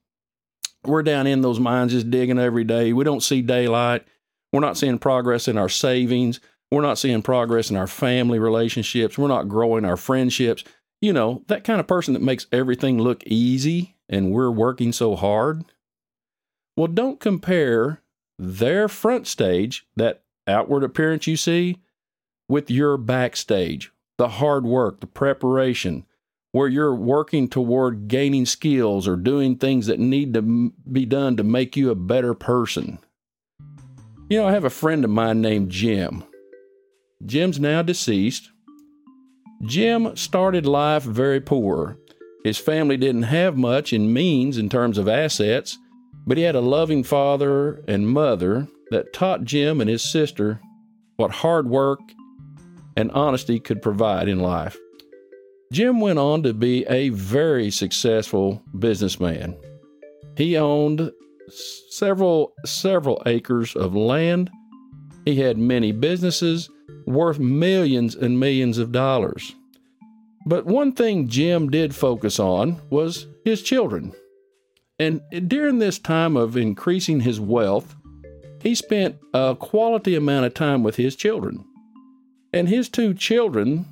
We're 0.85 1.03
down 1.03 1.27
in 1.27 1.41
those 1.41 1.59
mines 1.59 1.93
just 1.93 2.09
digging 2.09 2.39
every 2.39 2.63
day. 2.63 2.93
We 2.93 3.03
don't 3.03 3.23
see 3.23 3.41
daylight. 3.41 4.05
We're 4.51 4.59
not 4.59 4.77
seeing 4.77 4.99
progress 4.99 5.47
in 5.47 5.57
our 5.57 5.69
savings. 5.69 6.39
We're 6.71 6.81
not 6.81 6.97
seeing 6.97 7.21
progress 7.21 7.69
in 7.69 7.75
our 7.75 7.87
family 7.87 8.39
relationships. 8.39 9.17
We're 9.17 9.27
not 9.27 9.47
growing 9.47 9.85
our 9.85 9.97
friendships. 9.97 10.63
You 11.01 11.13
know, 11.13 11.43
that 11.47 11.63
kind 11.63 11.79
of 11.79 11.87
person 11.87 12.13
that 12.13 12.21
makes 12.21 12.47
everything 12.51 12.99
look 12.99 13.23
easy 13.25 13.95
and 14.09 14.31
we're 14.31 14.51
working 14.51 14.91
so 14.91 15.15
hard. 15.15 15.63
Well, 16.75 16.87
don't 16.87 17.19
compare 17.19 18.01
their 18.39 18.87
front 18.87 19.27
stage, 19.27 19.85
that 19.95 20.23
outward 20.47 20.83
appearance 20.83 21.27
you 21.27 21.37
see, 21.37 21.77
with 22.49 22.71
your 22.71 22.97
backstage, 22.97 23.91
the 24.17 24.27
hard 24.27 24.65
work, 24.65 24.99
the 24.99 25.07
preparation, 25.07 26.05
where 26.53 26.67
you're 26.67 26.95
working 26.95 27.49
toward 27.49 28.07
gaining 28.07 28.45
skills 28.45 29.07
or 29.07 29.15
doing 29.15 29.57
things 29.57 29.87
that 29.87 29.99
need 29.99 30.35
to 30.35 30.71
be 30.91 31.03
done 31.03 31.35
to 31.35 31.43
make 31.43 31.75
you 31.75 31.89
a 31.89 31.95
better 31.95 32.35
person. 32.35 32.99
You 34.29 34.37
know, 34.37 34.47
I 34.47 34.51
have 34.51 34.63
a 34.63 34.69
friend 34.69 35.03
of 35.03 35.09
mine 35.09 35.41
named 35.41 35.71
Jim. 35.71 36.23
Jim's 37.25 37.59
now 37.59 37.81
deceased. 37.81 38.51
Jim 39.63 40.15
started 40.15 40.67
life 40.67 41.01
very 41.03 41.41
poor. 41.41 41.97
His 42.43 42.59
family 42.59 42.97
didn't 42.97 43.23
have 43.23 43.57
much 43.57 43.91
in 43.91 44.13
means 44.13 44.59
in 44.59 44.69
terms 44.69 44.99
of 44.99 45.07
assets, 45.07 45.79
but 46.27 46.37
he 46.37 46.43
had 46.43 46.55
a 46.55 46.61
loving 46.61 47.03
father 47.03 47.83
and 47.87 48.07
mother 48.07 48.67
that 48.91 49.11
taught 49.11 49.43
Jim 49.43 49.81
and 49.81 49.89
his 49.89 50.03
sister 50.03 50.61
what 51.15 51.31
hard 51.31 51.67
work 51.67 51.99
and 52.95 53.09
honesty 53.11 53.59
could 53.59 53.81
provide 53.81 54.27
in 54.27 54.39
life. 54.39 54.77
Jim 55.73 55.99
went 55.99 56.19
on 56.19 56.43
to 56.43 56.53
be 56.53 56.85
a 56.85 57.09
very 57.09 57.71
successful 57.71 58.61
businessman. 58.77 59.57
He 60.37 60.55
owned 60.55 61.11
several 61.89 62.53
several 62.63 63.23
acres 63.25 63.75
of 63.75 63.95
land. 63.95 64.51
He 65.25 65.37
had 65.37 65.57
many 65.57 65.91
businesses 65.91 66.69
worth 67.07 67.39
millions 67.39 68.13
and 68.13 68.39
millions 68.39 68.77
of 68.77 68.91
dollars. 68.91 69.55
But 70.45 70.67
one 70.67 70.91
thing 70.91 71.27
Jim 71.27 71.71
did 71.71 71.95
focus 71.95 72.39
on 72.39 72.79
was 72.91 73.25
his 73.43 73.63
children. 73.63 74.13
And 74.99 75.21
during 75.47 75.79
this 75.79 75.97
time 75.97 76.37
of 76.37 76.55
increasing 76.55 77.21
his 77.21 77.39
wealth, 77.39 77.95
he 78.61 78.75
spent 78.75 79.15
a 79.33 79.55
quality 79.59 80.13
amount 80.13 80.45
of 80.45 80.53
time 80.53 80.83
with 80.83 80.97
his 80.97 81.15
children. 81.15 81.65
And 82.53 82.69
his 82.69 82.89
two 82.89 83.15
children, 83.15 83.87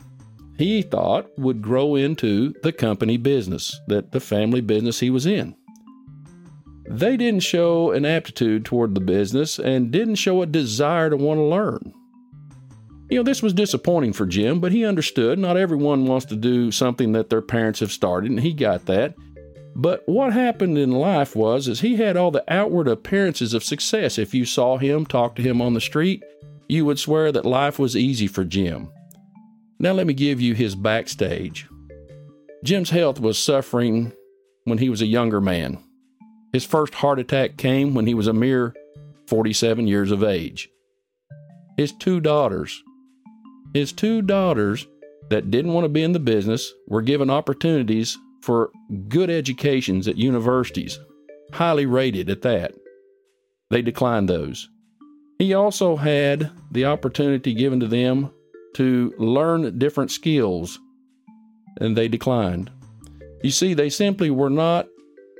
he 0.58 0.81
thought, 0.81 1.27
would 1.38 1.62
grow 1.62 1.96
into 1.96 2.53
the 2.63 2.72
company 2.72 3.17
business, 3.17 3.79
that 3.88 4.12
the 4.12 4.20
family 4.20 4.62
business 4.62 5.00
he 5.00 5.10
was 5.10 5.25
in. 5.25 5.55
They 6.88 7.15
didn't 7.15 7.43
show 7.43 7.91
an 7.91 8.05
aptitude 8.05 8.65
toward 8.65 8.96
the 8.96 9.01
business 9.01 9.60
and 9.60 9.91
didn't 9.91 10.15
show 10.15 10.41
a 10.41 10.46
desire 10.46 11.10
to 11.10 11.15
want 11.15 11.38
to 11.38 11.43
learn. 11.43 11.93
You 13.10 13.17
know, 13.17 13.24
this 13.24 13.41
was 13.41 13.53
disappointing 13.53 14.13
for 14.13 14.25
Jim, 14.25 14.60
but 14.60 14.72
he 14.72 14.86
understood 14.86 15.39
not 15.39 15.58
everyone 15.58 16.05
wants 16.05 16.25
to 16.27 16.36
do 16.36 16.72
something 16.72 17.12
that 17.13 17.29
their 17.29 17.41
parents 17.41 17.79
have 17.79 17.91
started, 17.91 18.31
and 18.31 18.39
he 18.39 18.53
got 18.53 18.86
that. 18.86 19.15
But 19.75 20.03
what 20.05 20.34
happened 20.34 20.77
in 20.77 20.91
life 20.91 21.36
was 21.36 21.67
is 21.67 21.79
he 21.79 21.96
had 21.96 22.17
all 22.17 22.31
the 22.31 22.43
outward 22.53 22.88
appearances 22.88 23.53
of 23.53 23.63
success. 23.63 24.17
If 24.17 24.34
you 24.34 24.46
saw 24.46 24.77
him, 24.77 25.05
talk 25.05 25.36
to 25.38 25.41
him 25.41 25.62
on 25.62 25.74
the 25.74 25.81
street, 25.81 26.24
you 26.67 26.86
would 26.86 27.00
swear 27.00 27.31
that 27.31 27.46
life 27.46 27.79
was 27.79 27.96
easy 27.96 28.27
for 28.27 28.43
Jim. 28.43 28.91
Now 29.82 29.94
let 29.94 30.06
me 30.06 30.14
give 30.14 30.40
you 30.40 30.54
his 30.54 30.76
backstage. 30.76 31.68
Jim's 32.64 32.92
health 32.92 33.20
was 33.20 33.40
suffering 33.40 34.14
when 34.66 34.78
he 34.78 34.90
was 34.90 35.02
a 35.02 35.08
younger 35.08 35.42
man. 35.42 35.84
His 36.54 36.64
first 36.64 36.94
heart 36.94 37.18
attack 37.18 37.58
came 37.58 37.96
when 37.96 38.06
he 38.06 38.14
was 38.14 38.28
a 38.28 38.34
mere 38.34 38.76
47 39.26 39.88
years 39.88 40.12
of 40.12 40.24
age. 40.24 40.70
His 41.78 41.94
two 41.94 42.20
daughters, 42.20 42.84
his 43.74 43.92
two 43.92 44.22
daughters 44.22 44.86
that 45.32 45.50
didn't 45.50 45.74
want 45.74 45.86
to 45.86 45.90
be 45.90 46.04
in 46.04 46.12
the 46.12 46.20
business 46.20 46.72
were 46.88 47.02
given 47.02 47.32
opportunities 47.32 48.20
for 48.44 48.70
good 49.08 49.32
educations 49.32 50.08
at 50.08 50.16
universities, 50.16 51.00
highly 51.54 51.88
rated 51.88 52.30
at 52.30 52.44
that. 52.44 52.76
They 53.72 53.82
declined 53.82 54.30
those. 54.30 54.70
He 55.40 55.56
also 55.56 55.96
had 55.96 56.52
the 56.70 56.86
opportunity 56.86 57.56
given 57.56 57.80
to 57.80 57.88
them 57.88 58.30
to 58.75 59.13
learn 59.18 59.78
different 59.78 60.12
skills, 60.12 60.80
and 61.80 61.96
they 61.96 62.08
declined. 62.08 62.72
You 63.44 63.51
see, 63.51 63.74
they 63.74 63.90
simply 63.90 64.30
were 64.30 64.50
not 64.50 64.88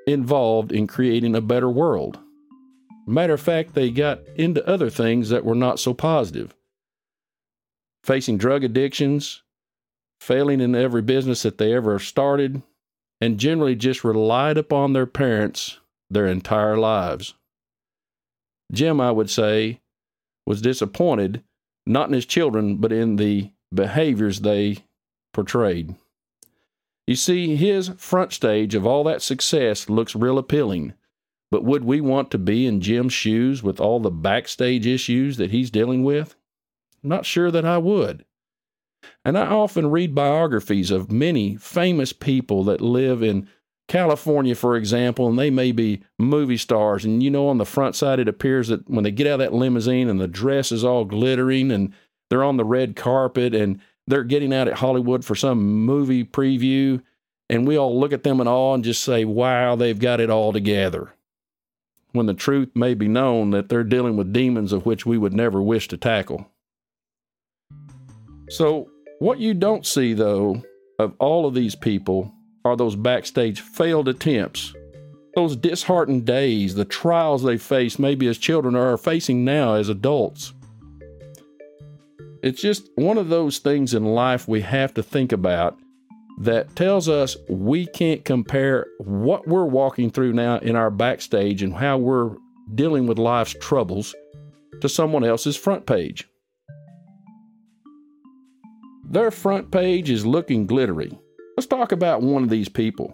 involved 0.08 0.72
in 0.72 0.88
creating 0.88 1.36
a 1.36 1.42
better 1.42 1.70
world. 1.70 2.20
Matter 3.08 3.34
of 3.34 3.42
fact, 3.42 3.74
they 3.74 3.92
got 3.92 4.20
into 4.36 4.68
other 4.68 4.90
things 4.90 5.30
that 5.30 5.46
were 5.46 5.56
not 5.56 5.80
so 5.80 5.94
positive. 5.94 6.56
Facing 8.04 8.38
drug 8.38 8.64
addictions, 8.64 9.44
failing 10.20 10.62
in 10.62 10.76
every 10.76 11.02
business 11.02 11.44
that 11.44 11.58
they 11.58 11.74
ever 11.74 12.00
started, 12.00 12.62
and 13.20 13.40
generally 13.40 13.76
just 13.76 14.04
relied 14.04 14.58
upon 14.58 14.94
their 14.94 15.06
parents 15.06 15.80
their 16.10 16.28
entire 16.28 16.78
lives. 16.78 17.36
Jim, 18.72 19.00
I 19.00 19.12
would 19.12 19.30
say, 19.30 19.82
was 20.46 20.62
disappointed 20.62 21.44
not 21.86 22.08
in 22.08 22.14
his 22.14 22.26
children, 22.26 22.78
but 22.78 22.92
in 22.92 23.16
the 23.16 23.52
behaviors 23.74 24.42
they 24.42 24.78
portrayed. 25.34 25.96
You 27.08 27.16
see, 27.16 27.56
his 27.56 27.90
front 27.98 28.32
stage 28.32 28.76
of 28.76 28.86
all 28.86 29.04
that 29.06 29.22
success 29.22 29.90
looks 29.90 30.16
real 30.16 30.38
appealing. 30.38 30.94
But 31.50 31.66
would 31.66 31.84
we 31.84 32.00
want 32.00 32.32
to 32.32 32.38
be 32.38 32.66
in 32.66 32.80
Jim's 32.80 33.14
shoes 33.14 33.62
with 33.62 33.82
all 33.82 34.00
the 34.00 34.10
backstage 34.10 34.88
issues 34.88 35.38
that 35.38 35.52
he's 35.52 35.70
dealing 35.70 36.04
with? 36.04 36.36
Not 37.04 37.26
sure 37.26 37.52
that 37.52 37.66
I 37.66 37.78
would. 37.78 38.24
And 39.26 39.38
I 39.38 39.48
often 39.48 39.88
read 39.92 40.16
biographies 40.16 40.92
of 40.92 41.12
many 41.12 41.56
famous 41.58 42.14
people 42.14 42.64
that 42.66 42.80
live 42.80 43.22
in 43.22 43.50
California, 43.88 44.56
for 44.56 44.78
example, 44.78 45.28
and 45.28 45.38
they 45.38 45.50
may 45.50 45.72
be 45.72 46.02
movie 46.18 46.58
stars. 46.58 47.04
And 47.04 47.22
you 47.22 47.30
know, 47.30 47.48
on 47.48 47.58
the 47.58 47.66
front 47.66 47.96
side, 47.96 48.20
it 48.20 48.28
appears 48.28 48.70
that 48.70 48.90
when 48.90 49.04
they 49.04 49.12
get 49.12 49.28
out 49.28 49.34
of 49.34 49.40
that 49.40 49.54
limousine 49.54 50.10
and 50.10 50.20
the 50.20 50.28
dress 50.28 50.72
is 50.72 50.84
all 50.84 51.04
glittering 51.04 51.72
and 51.72 51.94
they're 52.30 52.44
on 52.44 52.58
the 52.58 52.64
red 52.64 52.96
carpet 52.96 53.54
and 53.54 53.82
they're 54.08 54.24
getting 54.24 54.54
out 54.54 54.68
at 54.68 54.76
Hollywood 54.76 55.24
for 55.26 55.36
some 55.36 55.62
movie 55.62 56.24
preview, 56.24 57.02
and 57.50 57.68
we 57.68 57.78
all 57.78 58.00
look 58.00 58.14
at 58.14 58.24
them 58.24 58.40
in 58.40 58.48
awe 58.48 58.74
and 58.74 58.84
just 58.84 59.04
say, 59.04 59.26
wow, 59.26 59.76
they've 59.76 60.00
got 60.00 60.20
it 60.20 60.30
all 60.30 60.54
together. 60.54 61.14
When 62.14 62.26
the 62.26 62.34
truth 62.34 62.70
may 62.76 62.94
be 62.94 63.08
known 63.08 63.52
that 63.52 63.70
they're 63.70 63.84
dealing 63.84 64.18
with 64.18 64.34
demons 64.34 64.74
of 64.74 64.86
which 64.86 65.06
we 65.06 65.18
would 65.18 65.34
never 65.34 65.62
wish 65.62 65.88
to 65.90 65.98
tackle. 65.98 66.48
So, 68.50 68.90
what 69.20 69.40
you 69.40 69.54
don't 69.54 69.86
see, 69.86 70.14
though, 70.14 70.64
of 71.00 71.14
all 71.20 71.46
of 71.46 71.54
these 71.54 71.76
people 71.76 72.34
are 72.64 72.76
those 72.76 72.96
backstage 72.96 73.62
failed 73.62 74.08
attempts, 74.08 74.74
those 75.36 75.56
disheartened 75.56 76.26
days, 76.26 76.76
the 76.76 76.86
trials 76.86 77.44
they 77.44 77.58
faced 77.58 78.00
maybe 78.00 78.28
as 78.28 78.38
children 78.38 78.76
or 78.76 78.94
are 78.94 78.98
facing 78.98 79.44
now 79.44 79.76
as 79.76 79.90
adults. 79.90 80.54
It's 82.44 82.62
just 82.62 82.90
one 82.96 83.18
of 83.18 83.30
those 83.30 83.60
things 83.60 83.94
in 83.94 84.04
life 84.04 84.48
we 84.48 84.62
have 84.62 84.94
to 84.96 85.04
think 85.04 85.32
about 85.32 85.78
that 86.40 86.76
tells 86.76 87.08
us 87.08 87.38
we 87.50 87.86
can't 87.86 88.26
compare 88.26 88.88
what 88.98 89.48
we're 89.48 89.66
walking 89.66 90.10
through 90.10 90.34
now 90.34 90.58
in 90.58 90.76
our 90.76 90.90
backstage 90.90 91.62
and 91.62 91.74
how 91.74 91.98
we're 91.98 92.36
dealing 92.74 93.06
with 93.06 93.20
life's 93.20 93.56
troubles 93.60 94.16
to 94.80 94.90
someone 94.90 95.24
else's 95.24 95.56
front 95.56 95.86
page. 95.86 96.28
Their 99.08 99.30
front 99.30 99.72
page 99.72 100.10
is 100.10 100.26
looking 100.26 100.66
glittery. 100.66 101.12
Let's 101.62 101.70
talk 101.70 101.92
about 101.92 102.24
one 102.24 102.42
of 102.42 102.50
these 102.50 102.70
people. 102.70 103.14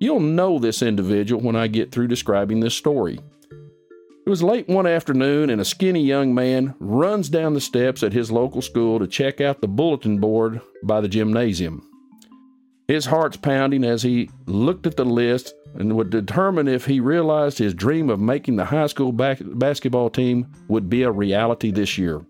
You'll 0.00 0.18
know 0.18 0.58
this 0.58 0.82
individual 0.82 1.40
when 1.40 1.54
I 1.54 1.68
get 1.68 1.92
through 1.92 2.08
describing 2.08 2.58
this 2.58 2.74
story. 2.74 3.20
It 3.52 4.28
was 4.28 4.42
late 4.42 4.66
one 4.66 4.88
afternoon, 4.88 5.50
and 5.50 5.60
a 5.60 5.64
skinny 5.64 6.02
young 6.02 6.34
man 6.34 6.74
runs 6.80 7.28
down 7.28 7.54
the 7.54 7.60
steps 7.60 8.02
at 8.02 8.12
his 8.12 8.32
local 8.32 8.60
school 8.60 8.98
to 8.98 9.06
check 9.06 9.40
out 9.40 9.60
the 9.60 9.68
bulletin 9.68 10.18
board 10.18 10.60
by 10.82 11.00
the 11.00 11.06
gymnasium. 11.06 11.88
His 12.88 13.06
heart's 13.06 13.36
pounding 13.36 13.84
as 13.84 14.02
he 14.02 14.30
looked 14.46 14.88
at 14.88 14.96
the 14.96 15.04
list 15.04 15.54
and 15.76 15.94
would 15.94 16.10
determine 16.10 16.66
if 16.66 16.86
he 16.86 16.98
realized 16.98 17.58
his 17.58 17.72
dream 17.72 18.10
of 18.10 18.18
making 18.18 18.56
the 18.56 18.64
high 18.64 18.88
school 18.88 19.12
back- 19.12 19.38
basketball 19.44 20.10
team 20.10 20.48
would 20.66 20.90
be 20.90 21.04
a 21.04 21.10
reality 21.12 21.70
this 21.70 21.96
year. 21.96 22.26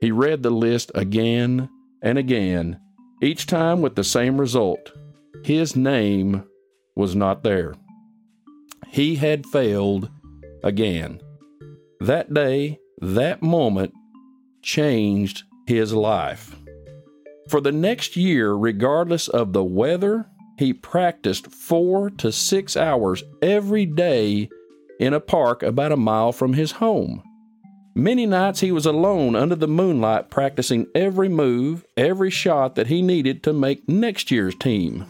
He 0.00 0.12
read 0.12 0.44
the 0.44 0.50
list 0.50 0.92
again 0.94 1.68
and 2.00 2.16
again, 2.16 2.78
each 3.22 3.46
time 3.46 3.80
with 3.80 3.94
the 3.94 4.04
same 4.04 4.38
result. 4.38 4.92
His 5.44 5.76
name 5.76 6.44
was 6.96 7.14
not 7.14 7.42
there. 7.42 7.74
He 8.88 9.14
had 9.14 9.46
failed 9.46 10.10
again. 10.62 11.20
That 12.00 12.34
day, 12.34 12.78
that 13.00 13.42
moment 13.42 13.94
changed 14.62 15.44
his 15.66 15.92
life. 15.92 16.56
For 17.48 17.60
the 17.60 17.72
next 17.72 18.16
year, 18.16 18.52
regardless 18.52 19.28
of 19.28 19.52
the 19.52 19.64
weather, 19.64 20.26
he 20.58 20.72
practiced 20.72 21.46
four 21.46 22.10
to 22.10 22.30
six 22.30 22.76
hours 22.76 23.22
every 23.40 23.86
day 23.86 24.48
in 25.00 25.14
a 25.14 25.20
park 25.20 25.62
about 25.62 25.92
a 25.92 25.96
mile 25.96 26.32
from 26.32 26.52
his 26.52 26.72
home. 26.72 27.22
Many 27.94 28.24
nights 28.24 28.60
he 28.60 28.72
was 28.72 28.86
alone 28.86 29.36
under 29.36 29.54
the 29.54 29.68
moonlight 29.68 30.30
practicing 30.30 30.86
every 30.94 31.28
move, 31.28 31.84
every 31.96 32.30
shot 32.30 32.74
that 32.74 32.86
he 32.86 33.02
needed 33.02 33.42
to 33.42 33.52
make 33.52 33.86
next 33.86 34.30
year's 34.30 34.54
team. 34.54 35.06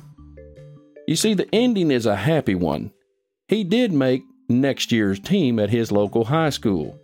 You 1.06 1.14
see, 1.14 1.34
the 1.34 1.48
ending 1.54 1.90
is 1.90 2.06
a 2.06 2.16
happy 2.16 2.56
one. 2.56 2.92
He 3.46 3.62
did 3.62 3.92
make 3.92 4.24
next 4.48 4.90
year's 4.90 5.20
team 5.20 5.58
at 5.58 5.70
his 5.70 5.92
local 5.92 6.24
high 6.24 6.50
school. 6.50 6.98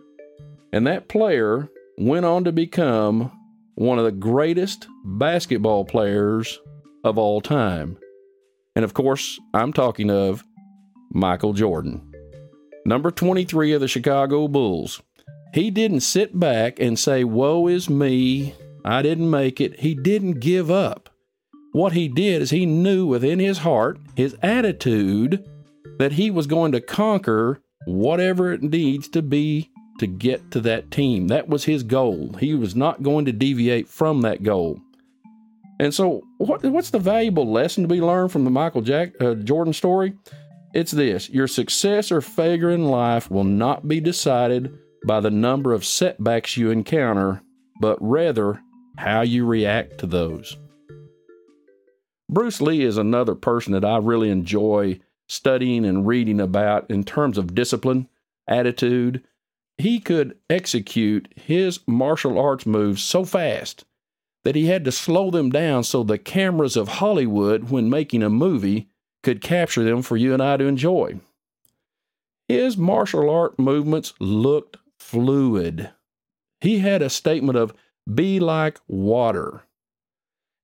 And 0.73 0.87
that 0.87 1.09
player 1.09 1.69
went 1.97 2.27
on 2.27 2.45
to 2.45 2.53
become 2.53 3.31
one 3.77 3.99
of 3.99 4.05
the 4.05 4.13
greatest 4.13 4.89
basketball 5.05 5.85
players 5.85 6.59
of 7.05 7.19
all 7.19 7.41
time. 7.41 7.99
And 8.75 8.85
of 8.85 8.95
course, 8.95 9.39
I'm 9.55 9.73
talking 9.73 10.11
of 10.11 10.45
Michael 11.13 11.53
Jordan. 11.53 12.13
Number 12.85 13.11
23 13.11 13.73
of 13.73 13.81
the 13.81 13.89
Chicago 13.89 14.49
Bulls. 14.49 15.03
He 15.55 15.71
didn't 15.71 16.01
sit 16.01 16.39
back 16.39 16.79
and 16.79 16.99
say, 16.99 17.25
Woe 17.25 17.69
is 17.69 17.89
me, 17.89 18.55
I 18.85 19.03
didn't 19.03 19.31
make 19.31 19.61
it. 19.61 19.81
He 19.81 19.95
didn't 19.95 20.41
give 20.41 20.71
up. 20.71 21.11
What 21.73 21.93
he 21.93 22.09
did 22.09 22.43
is 22.43 22.51
he 22.51 22.67
knew 22.67 23.07
within 23.07 23.39
his 23.39 23.59
heart, 23.59 23.99
his 24.17 24.37
attitude, 24.43 25.45
that 25.99 26.13
he 26.13 26.31
was 26.31 26.47
going 26.47 26.73
to 26.73 26.81
conquer 26.81 27.61
whatever 27.87 28.53
it 28.53 28.63
needs 28.63 29.09
to 29.09 29.23
be 29.23 29.71
to 29.99 30.07
get 30.07 30.51
to 30.53 30.61
that 30.61 30.91
team. 30.91 31.29
That 31.29 31.49
was 31.49 31.65
his 31.65 31.83
goal. 31.83 32.35
He 32.41 32.55
was 32.55 32.75
not 32.75 33.03
going 33.03 33.25
to 33.27 33.33
deviate 33.33 33.89
from 33.89 34.23
that 34.23 34.43
goal. 34.43 34.81
And 35.81 35.95
so, 35.95 36.23
what, 36.39 36.63
what's 36.65 36.91
the 36.91 36.99
valuable 36.99 37.51
lesson 37.51 37.85
to 37.85 37.89
be 37.89 38.01
learned 38.01 38.33
from 38.33 38.45
the 38.45 38.51
Michael 38.51 38.83
Jack, 38.83 39.13
uh, 39.21 39.35
Jordan 39.35 39.73
story? 39.73 40.15
It's 40.75 40.93
this 40.93 41.31
your 41.31 41.47
success 41.47 42.13
or 42.13 42.21
failure 42.21 42.71
in 42.71 42.87
life 42.87 43.31
will 43.31 43.45
not 43.45 43.89
be 43.89 44.01
decided 44.01 44.77
by 45.09 45.21
the 45.21 45.31
number 45.31 45.73
of 45.73 45.87
setbacks 45.87 46.59
you 46.59 46.71
encounter, 46.71 47.43
but 47.81 47.97
rather 47.99 48.61
how 48.99 49.23
you 49.23 49.47
react 49.47 49.97
to 49.97 50.07
those. 50.07 50.59
Bruce 52.31 52.61
Lee 52.61 52.83
is 52.83 52.99
another 52.99 53.35
person 53.35 53.73
that 53.73 53.87
I 53.87 53.97
really 53.97 54.29
enjoy 54.29 55.01
studying 55.27 55.87
and 55.87 56.07
reading 56.07 56.41
about 56.41 56.91
in 56.91 57.05
terms 57.05 57.39
of 57.39 57.55
discipline, 57.55 58.07
attitude. 58.47 59.25
He 59.79 59.99
could 59.99 60.37
execute 60.51 61.33
his 61.35 61.81
martial 61.87 62.39
arts 62.39 62.67
moves 62.67 63.03
so 63.03 63.25
fast 63.25 63.87
that 64.45 64.57
he 64.57 64.67
had 64.67 64.85
to 64.85 64.93
slow 64.93 65.31
them 65.31 65.49
down 65.49 65.85
so 65.85 66.03
the 66.03 66.19
cameras 66.19 66.77
of 66.77 66.89
Hollywood, 66.89 67.71
when 67.71 67.89
making 67.89 68.23
a 68.23 68.29
movie, 68.29 68.89
could 69.23 69.41
capture 69.41 69.85
them 69.85 70.03
for 70.03 70.19
you 70.19 70.35
and 70.35 70.43
I 70.43 70.59
to 70.59 70.67
enjoy. 70.67 71.19
His 72.47 72.77
martial 72.77 73.31
art 73.31 73.59
movements 73.59 74.13
looked 74.21 74.77
fluid. 74.99 75.91
He 76.61 76.79
had 76.79 77.03
a 77.03 77.11
statement 77.11 77.57
of, 77.57 77.75
be 78.13 78.41
like 78.41 78.81
water. 78.89 79.63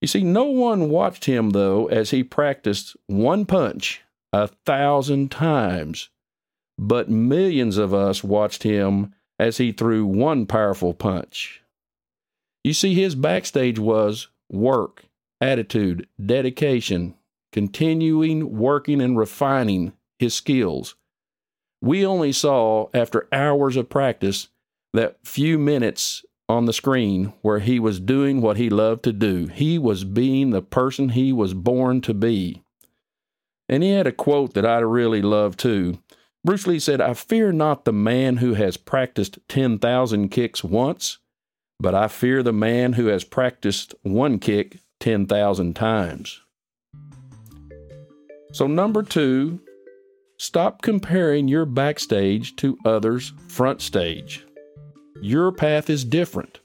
You 0.00 0.08
see, 0.08 0.22
no 0.22 0.44
one 0.44 0.90
watched 0.90 1.24
him, 1.24 1.50
though, 1.50 1.86
as 1.86 2.10
he 2.10 2.22
practiced 2.22 2.96
one 3.06 3.46
punch 3.46 4.02
a 4.32 4.48
thousand 4.48 5.30
times, 5.30 6.10
but 6.76 7.08
millions 7.08 7.78
of 7.78 7.94
us 7.94 8.24
watched 8.24 8.64
him 8.64 9.14
as 9.38 9.58
he 9.58 9.72
threw 9.72 10.04
one 10.04 10.46
powerful 10.46 10.92
punch. 10.92 11.62
You 12.62 12.72
see, 12.72 12.94
his 12.94 13.14
backstage 13.14 13.78
was 13.78 14.28
work, 14.50 15.04
attitude, 15.40 16.08
dedication, 16.24 17.14
continuing 17.52 18.58
working 18.58 19.00
and 19.00 19.16
refining 19.16 19.92
his 20.18 20.34
skills 20.34 20.96
we 21.84 22.04
only 22.06 22.32
saw, 22.32 22.88
after 22.94 23.28
hours 23.30 23.76
of 23.76 23.90
practice, 23.90 24.48
that 24.94 25.18
few 25.22 25.58
minutes 25.58 26.24
on 26.48 26.64
the 26.64 26.72
screen 26.72 27.32
where 27.42 27.58
he 27.58 27.78
was 27.78 28.00
doing 28.00 28.40
what 28.40 28.56
he 28.56 28.70
loved 28.70 29.02
to 29.04 29.12
do. 29.12 29.46
He 29.48 29.78
was 29.78 30.04
being 30.04 30.50
the 30.50 30.62
person 30.62 31.10
he 31.10 31.32
was 31.32 31.52
born 31.52 32.00
to 32.02 32.14
be. 32.14 32.62
And 33.68 33.82
he 33.82 33.90
had 33.90 34.06
a 34.06 34.12
quote 34.12 34.54
that 34.54 34.66
I 34.66 34.78
really 34.78 35.20
love 35.20 35.56
too. 35.56 35.98
Bruce 36.44 36.66
Lee 36.66 36.78
said, 36.78 37.00
I 37.00 37.14
fear 37.14 37.52
not 37.52 37.84
the 37.84 37.92
man 37.92 38.38
who 38.38 38.54
has 38.54 38.76
practiced 38.76 39.38
10,000 39.48 40.28
kicks 40.28 40.64
once, 40.64 41.18
but 41.78 41.94
I 41.94 42.08
fear 42.08 42.42
the 42.42 42.52
man 42.52 42.94
who 42.94 43.06
has 43.06 43.24
practiced 43.24 43.94
one 44.02 44.38
kick 44.38 44.78
10,000 45.00 45.74
times. 45.74 46.40
So, 48.52 48.66
number 48.66 49.02
two, 49.02 49.60
Stop 50.36 50.82
comparing 50.82 51.46
your 51.46 51.64
backstage 51.64 52.56
to 52.56 52.76
others' 52.84 53.32
front 53.48 53.80
stage. 53.80 54.44
Your 55.22 55.52
path 55.52 55.88
is 55.88 56.04
different. 56.04 56.58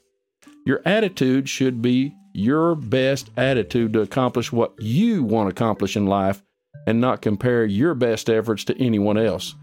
Your 0.66 0.82
attitude 0.84 1.48
should 1.48 1.80
be 1.80 2.12
your 2.34 2.74
best 2.74 3.30
attitude 3.36 3.92
to 3.92 4.00
accomplish 4.00 4.52
what 4.52 4.72
you 4.80 5.22
want 5.22 5.48
to 5.48 5.52
accomplish 5.52 5.96
in 5.96 6.06
life 6.06 6.42
and 6.86 7.00
not 7.00 7.22
compare 7.22 7.64
your 7.64 7.94
best 7.94 8.28
efforts 8.28 8.64
to 8.64 8.78
anyone 8.82 9.16
else. 9.16 9.54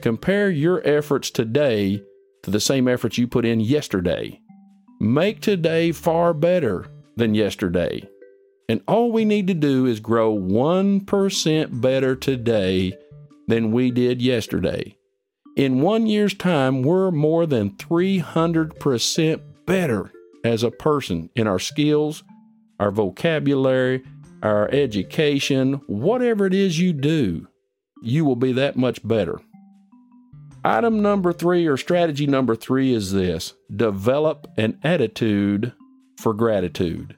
Compare 0.00 0.50
your 0.50 0.86
efforts 0.86 1.30
today 1.30 2.02
to 2.42 2.50
the 2.50 2.60
same 2.60 2.88
efforts 2.88 3.16
you 3.16 3.28
put 3.28 3.44
in 3.44 3.60
yesterday. 3.60 4.40
Make 5.00 5.40
today 5.40 5.92
far 5.92 6.34
better 6.34 6.86
than 7.16 7.34
yesterday. 7.34 8.08
And 8.68 8.80
all 8.88 9.12
we 9.12 9.24
need 9.24 9.46
to 9.46 9.54
do 9.54 9.86
is 9.86 10.00
grow 10.00 10.36
1% 10.36 11.80
better 11.80 12.16
today 12.16 12.92
than 13.52 13.70
we 13.70 13.90
did 13.90 14.22
yesterday. 14.22 14.96
In 15.58 15.82
one 15.82 16.06
year's 16.06 16.32
time, 16.32 16.82
we're 16.82 17.10
more 17.10 17.44
than 17.44 17.72
300% 17.72 19.42
better 19.66 20.10
as 20.42 20.62
a 20.62 20.70
person 20.70 21.28
in 21.36 21.46
our 21.46 21.58
skills, 21.58 22.24
our 22.80 22.90
vocabulary, 22.90 24.02
our 24.42 24.70
education, 24.70 25.74
whatever 25.86 26.46
it 26.46 26.54
is 26.54 26.80
you 26.80 26.94
do, 26.94 27.46
you 28.02 28.24
will 28.24 28.36
be 28.36 28.52
that 28.52 28.76
much 28.76 29.06
better. 29.06 29.38
Item 30.64 31.02
number 31.02 31.34
three, 31.34 31.66
or 31.66 31.76
strategy 31.76 32.26
number 32.26 32.56
three, 32.56 32.94
is 32.94 33.12
this 33.12 33.52
develop 33.76 34.46
an 34.56 34.78
attitude 34.82 35.74
for 36.16 36.32
gratitude. 36.32 37.14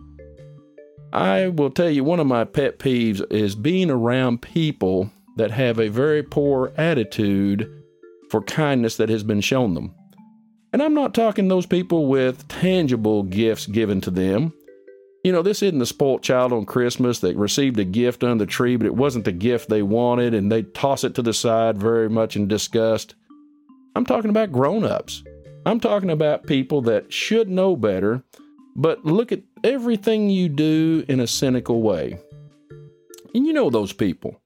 I 1.13 1.47
will 1.47 1.71
tell 1.71 1.91
you, 1.91 2.03
one 2.03 2.19
of 2.19 2.27
my 2.27 2.43
pet 2.43 2.81
peeves 2.81 3.25
is 3.31 3.55
being 3.55 3.89
around 3.89 4.43
people 4.43 5.13
that 5.37 5.51
have 5.51 5.79
a 5.79 5.89
very 5.89 6.23
poor 6.23 6.73
attitude 6.77 7.71
for 8.31 8.43
kindness 8.43 8.97
that 8.97 9.09
has 9.09 9.23
been 9.23 9.41
shown 9.41 9.75
them. 9.75 9.95
And 10.73 10.83
I'm 10.83 10.95
not 10.95 11.15
talking 11.15 11.47
those 11.47 11.67
people 11.67 12.07
with 12.07 12.49
tangible 12.49 13.23
gifts 13.23 13.67
given 13.67 14.01
to 14.03 14.11
them. 14.11 14.53
You 15.23 15.33
know, 15.33 15.41
this 15.41 15.63
isn't 15.63 15.79
the 15.79 15.87
spoilt 15.87 16.23
child 16.23 16.53
on 16.53 16.67
Christmas 16.67 17.21
that 17.21 17.37
received 17.37 17.79
a 17.79 17.85
gift 17.85 18.25
under 18.25 18.45
the 18.45 18.51
tree, 18.51 18.77
but 18.77 18.87
it 18.87 18.97
wasn't 18.97 19.25
the 19.25 19.33
gift 19.33 19.69
they 19.69 19.83
wanted, 19.83 20.35
and 20.35 20.51
they 20.51 20.65
toss 20.65 21.05
it 21.05 21.15
to 21.15 21.23
the 21.23 21.33
side 21.33 21.79
very 21.79 22.11
much 22.11 22.37
in 22.37 22.49
disgust. 22.49 23.15
I'm 23.97 24.05
talking 24.05 24.31
about 24.31 24.53
grown 24.53 24.85
ups. 24.85 25.23
I'm 25.65 25.81
talking 25.81 26.11
about 26.11 26.47
people 26.47 26.83
that 26.83 27.13
should 27.13 27.49
know 27.49 27.77
better, 27.77 28.23
but 28.77 29.05
look 29.05 29.33
at 29.33 29.43
everything 29.63 30.29
you 30.29 30.49
do 30.49 31.05
in 31.09 31.21
a 31.21 31.27
cynical 31.27 31.81
way. 31.81 32.19
And 33.35 33.47
you 33.47 33.53
know 33.53 33.71
those 33.71 33.93
people. 33.93 34.41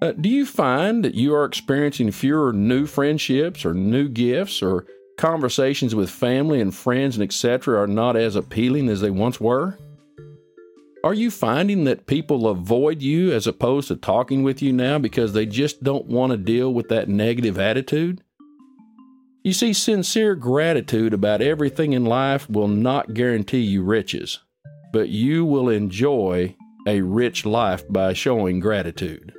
Uh, 0.00 0.12
do 0.12 0.28
you 0.28 0.46
find 0.46 1.04
that 1.04 1.14
you 1.14 1.34
are 1.34 1.44
experiencing 1.44 2.10
fewer 2.10 2.52
new 2.52 2.86
friendships 2.86 3.64
or 3.64 3.74
new 3.74 4.08
gifts 4.08 4.62
or 4.62 4.86
conversations 5.18 5.94
with 5.94 6.08
family 6.08 6.60
and 6.60 6.74
friends 6.74 7.16
and 7.16 7.24
etc. 7.24 7.82
are 7.82 7.86
not 7.86 8.16
as 8.16 8.36
appealing 8.36 8.88
as 8.88 9.00
they 9.00 9.10
once 9.10 9.40
were? 9.40 9.76
Are 11.04 11.14
you 11.14 11.30
finding 11.30 11.84
that 11.84 12.06
people 12.06 12.48
avoid 12.48 13.02
you 13.02 13.32
as 13.32 13.46
opposed 13.46 13.88
to 13.88 13.96
talking 13.96 14.42
with 14.42 14.62
you 14.62 14.72
now 14.72 14.98
because 14.98 15.32
they 15.32 15.46
just 15.46 15.82
don't 15.82 16.06
want 16.06 16.32
to 16.32 16.38
deal 16.38 16.72
with 16.72 16.88
that 16.88 17.08
negative 17.08 17.58
attitude? 17.58 18.22
You 19.44 19.52
see, 19.52 19.72
sincere 19.72 20.34
gratitude 20.34 21.14
about 21.14 21.40
everything 21.40 21.92
in 21.92 22.04
life 22.04 22.48
will 22.50 22.68
not 22.68 23.14
guarantee 23.14 23.60
you 23.60 23.82
riches, 23.82 24.40
but 24.92 25.08
you 25.08 25.44
will 25.44 25.68
enjoy 25.68 26.56
a 26.86 27.00
rich 27.00 27.46
life 27.46 27.84
by 27.88 28.12
showing 28.12 28.60
gratitude. 28.60 29.32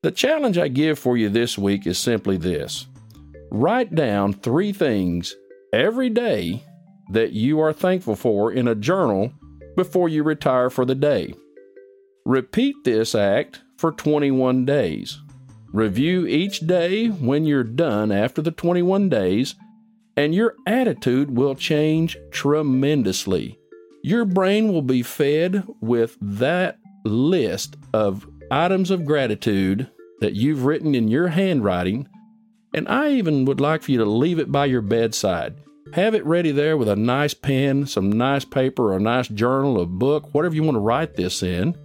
The 0.00 0.12
challenge 0.12 0.58
I 0.58 0.68
give 0.68 0.96
for 0.96 1.16
you 1.16 1.28
this 1.28 1.58
week 1.58 1.84
is 1.84 1.98
simply 1.98 2.36
this 2.36 2.86
write 3.50 3.96
down 3.96 4.32
three 4.32 4.72
things 4.72 5.34
every 5.72 6.08
day 6.08 6.62
that 7.10 7.32
you 7.32 7.58
are 7.58 7.72
thankful 7.72 8.14
for 8.14 8.52
in 8.52 8.68
a 8.68 8.76
journal 8.76 9.32
before 9.74 10.08
you 10.08 10.22
retire 10.22 10.70
for 10.70 10.84
the 10.84 10.94
day. 10.94 11.34
Repeat 12.24 12.76
this 12.84 13.16
act 13.16 13.62
for 13.76 13.90
21 13.90 14.64
days. 14.64 15.18
Review 15.72 16.28
each 16.28 16.60
day 16.60 17.08
when 17.08 17.44
you're 17.44 17.64
done 17.64 18.12
after 18.12 18.40
the 18.40 18.52
21 18.52 19.08
days, 19.08 19.56
and 20.16 20.32
your 20.32 20.54
attitude 20.66 21.36
will 21.36 21.56
change 21.56 22.16
tremendously. 22.30 23.58
Your 24.04 24.24
brain 24.24 24.72
will 24.72 24.82
be 24.82 25.02
fed 25.02 25.66
with 25.80 26.16
that 26.20 26.78
list 27.04 27.76
of 27.92 28.28
items 28.50 28.90
of 28.90 29.04
gratitude 29.04 29.90
that 30.20 30.34
you've 30.34 30.64
written 30.64 30.94
in 30.94 31.08
your 31.08 31.28
handwriting, 31.28 32.08
and 32.74 32.88
I 32.88 33.10
even 33.12 33.44
would 33.44 33.60
like 33.60 33.82
for 33.82 33.92
you 33.92 33.98
to 33.98 34.04
leave 34.04 34.38
it 34.38 34.52
by 34.52 34.66
your 34.66 34.82
bedside. 34.82 35.56
Have 35.94 36.14
it 36.14 36.24
ready 36.26 36.50
there 36.50 36.76
with 36.76 36.88
a 36.88 36.96
nice 36.96 37.34
pen, 37.34 37.86
some 37.86 38.12
nice 38.12 38.44
paper, 38.44 38.92
or 38.92 38.96
a 38.96 39.00
nice 39.00 39.28
journal, 39.28 39.80
a 39.80 39.86
book, 39.86 40.34
whatever 40.34 40.54
you 40.54 40.62
want 40.62 40.74
to 40.74 40.80
write 40.80 41.14
this 41.14 41.42
in, 41.42 41.76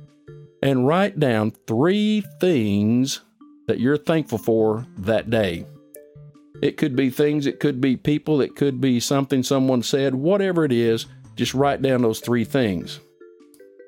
and 0.62 0.88
write 0.88 1.20
down 1.20 1.52
three 1.68 2.24
things 2.40 3.22
that 3.68 3.80
you're 3.80 3.98
thankful 3.98 4.38
for 4.38 4.86
that 4.98 5.30
day. 5.30 5.66
It 6.62 6.78
could 6.78 6.96
be 6.96 7.10
things, 7.10 7.46
it 7.46 7.60
could 7.60 7.82
be 7.82 7.96
people, 7.98 8.42
it 8.42 8.56
could 8.56 8.82
be 8.82 9.00
something 9.00 9.44
someone 9.44 9.84
said, 9.84 10.16
whatever 10.16 10.66
it 10.66 10.72
is, 10.72 11.06
just 11.36 11.54
write 11.54 11.82
down 11.82 12.02
those 12.02 12.20
three 12.20 12.44
things. 12.44 13.00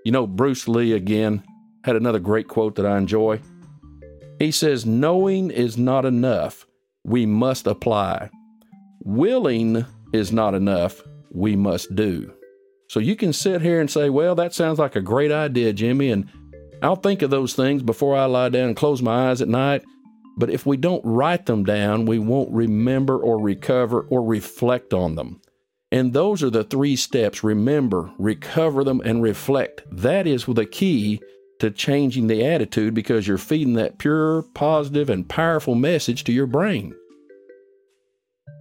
You 0.04 0.12
know, 0.12 0.28
Bruce 0.28 0.68
Lee 0.68 0.94
again 0.94 1.44
had 1.86 1.96
another 1.96 2.20
great 2.20 2.48
quote 2.48 2.76
that 2.76 2.86
I 2.86 2.98
enjoy. 2.98 3.40
He 4.40 4.50
says, 4.50 4.88
Knowing 4.88 5.52
is 5.52 5.78
not 5.78 6.04
enough, 6.04 6.66
we 7.04 7.28
must 7.28 7.68
apply. 7.68 8.32
Willing 9.04 9.86
is 10.12 10.32
not 10.32 10.56
enough, 10.56 11.04
we 11.32 11.56
must 11.56 11.94
do. 11.94 12.34
So 12.88 13.00
you 13.00 13.16
can 13.16 13.34
sit 13.34 13.62
here 13.62 13.80
and 13.80 13.90
say, 13.90 14.10
Well, 14.10 14.34
that 14.34 14.56
sounds 14.56 14.80
like 14.80 14.96
a 14.96 15.02
great 15.02 15.32
idea, 15.32 15.74
Jimmy, 15.74 16.10
and 16.10 16.28
I'll 16.82 16.96
think 16.96 17.22
of 17.22 17.30
those 17.30 17.54
things 17.54 17.84
before 17.84 18.16
I 18.16 18.26
lie 18.26 18.50
down 18.50 18.70
and 18.70 18.76
close 18.76 19.04
my 19.04 19.30
eyes 19.30 19.44
at 19.44 19.48
night. 19.48 19.84
But 20.38 20.50
if 20.50 20.66
we 20.66 20.78
don't 20.78 21.06
write 21.06 21.46
them 21.46 21.64
down, 21.64 22.08
we 22.08 22.18
won't 22.18 22.52
remember 22.52 23.16
or 23.16 23.40
recover 23.40 24.02
or 24.10 24.24
reflect 24.24 24.92
on 24.92 25.14
them. 25.16 25.40
And 25.92 26.14
those 26.14 26.42
are 26.42 26.50
the 26.50 26.64
three 26.64 26.96
steps 26.96 27.44
remember, 27.44 28.12
recover 28.18 28.84
them, 28.84 29.02
and 29.06 29.22
reflect. 29.22 29.84
That 29.92 30.26
is 30.26 30.46
the 30.46 30.66
key 30.66 31.22
to 31.60 31.72
changing 31.72 32.28
the 32.28 32.46
attitude 32.46 32.94
because 32.94 33.28
you're 33.28 33.38
feeding 33.38 33.74
that 33.74 33.98
pure, 33.98 34.44
positive, 34.54 35.10
and 35.10 35.28
powerful 35.28 35.76
message 35.76 36.24
to 36.26 36.34
your 36.34 36.48
brain. 36.48 36.94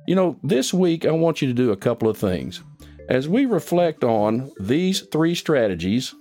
You 0.07 0.15
know, 0.15 0.39
this 0.43 0.73
week 0.73 1.05
I 1.05 1.11
want 1.13 1.43
you 1.43 1.49
to 1.49 1.55
do 1.55 1.73
a 1.73 1.77
couple 1.77 2.09
of 2.09 2.19
things. 2.19 2.63
As 3.09 3.29
we 3.29 3.47
reflect 3.47 4.05
on 4.05 4.51
these 4.61 5.01
three 5.01 5.35
strategies, 5.35 6.15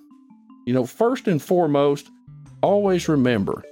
you 0.65 0.73
know, 0.73 0.85
first 0.85 1.27
and 1.27 1.41
foremost, 1.41 2.09
always 2.61 3.07
remember 3.07 3.63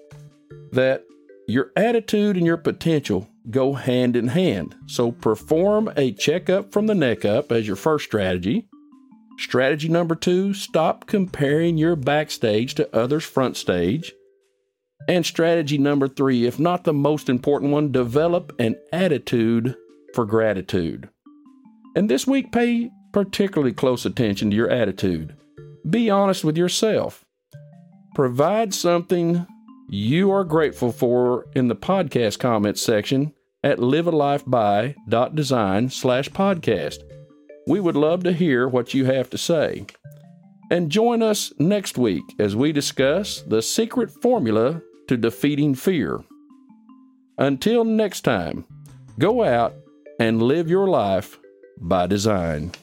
that 0.71 1.03
your 1.47 1.71
attitude 1.75 2.37
and 2.37 2.45
your 2.45 2.57
potential 2.57 3.27
go 3.49 3.73
hand 3.73 4.15
in 4.15 4.27
hand. 4.27 4.75
So 4.87 5.11
perform 5.11 5.91
a 5.95 6.11
checkup 6.11 6.71
from 6.71 6.87
the 6.87 6.95
neck 6.95 7.25
up 7.25 7.51
as 7.51 7.67
your 7.67 7.75
first 7.75 8.05
strategy. 8.05 8.67
Strategy 9.41 9.89
number 9.89 10.13
two, 10.13 10.53
stop 10.53 11.07
comparing 11.07 11.75
your 11.75 11.95
backstage 11.95 12.75
to 12.75 12.95
others' 12.95 13.23
front 13.23 13.57
stage. 13.57 14.13
And 15.07 15.25
strategy 15.25 15.79
number 15.79 16.07
three, 16.07 16.45
if 16.45 16.59
not 16.59 16.83
the 16.83 16.93
most 16.93 17.27
important 17.27 17.71
one, 17.71 17.91
develop 17.91 18.53
an 18.59 18.75
attitude 18.93 19.75
for 20.13 20.27
gratitude. 20.27 21.09
And 21.95 22.07
this 22.07 22.27
week, 22.27 22.51
pay 22.51 22.91
particularly 23.13 23.73
close 23.73 24.05
attention 24.05 24.51
to 24.51 24.55
your 24.55 24.69
attitude. 24.69 25.35
Be 25.89 26.11
honest 26.11 26.43
with 26.43 26.55
yourself. 26.55 27.25
Provide 28.13 28.75
something 28.75 29.47
you 29.89 30.31
are 30.31 30.43
grateful 30.43 30.91
for 30.91 31.47
in 31.55 31.67
the 31.67 31.75
podcast 31.75 32.37
comments 32.37 32.83
section 32.83 33.33
at 33.63 33.79
livealifeby.design 33.79 35.89
slash 35.89 36.29
podcast. 36.29 37.10
We 37.71 37.79
would 37.79 37.95
love 37.95 38.23
to 38.25 38.33
hear 38.33 38.67
what 38.67 38.93
you 38.93 39.05
have 39.05 39.29
to 39.29 39.37
say. 39.37 39.85
And 40.69 40.91
join 40.91 41.23
us 41.23 41.53
next 41.57 41.97
week 41.97 42.25
as 42.37 42.53
we 42.53 42.73
discuss 42.73 43.43
the 43.43 43.61
secret 43.61 44.11
formula 44.11 44.81
to 45.07 45.15
defeating 45.15 45.75
fear. 45.75 46.21
Until 47.37 47.85
next 47.85 48.23
time, 48.23 48.65
go 49.19 49.45
out 49.45 49.73
and 50.19 50.43
live 50.43 50.69
your 50.69 50.89
life 50.89 51.39
by 51.77 52.07
design. 52.07 52.73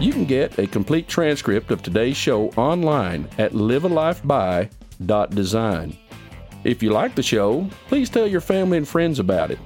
You 0.00 0.14
can 0.14 0.24
get 0.24 0.58
a 0.58 0.66
complete 0.66 1.08
transcript 1.08 1.70
of 1.70 1.82
today's 1.82 2.16
show 2.16 2.48
online 2.52 3.28
at 3.36 3.52
livealifeby.design. 3.52 5.98
If 6.64 6.82
you 6.82 6.90
like 6.90 7.14
the 7.14 7.22
show, 7.22 7.68
please 7.88 8.08
tell 8.08 8.26
your 8.26 8.40
family 8.40 8.78
and 8.78 8.88
friends 8.88 9.18
about 9.18 9.50
it. 9.50 9.58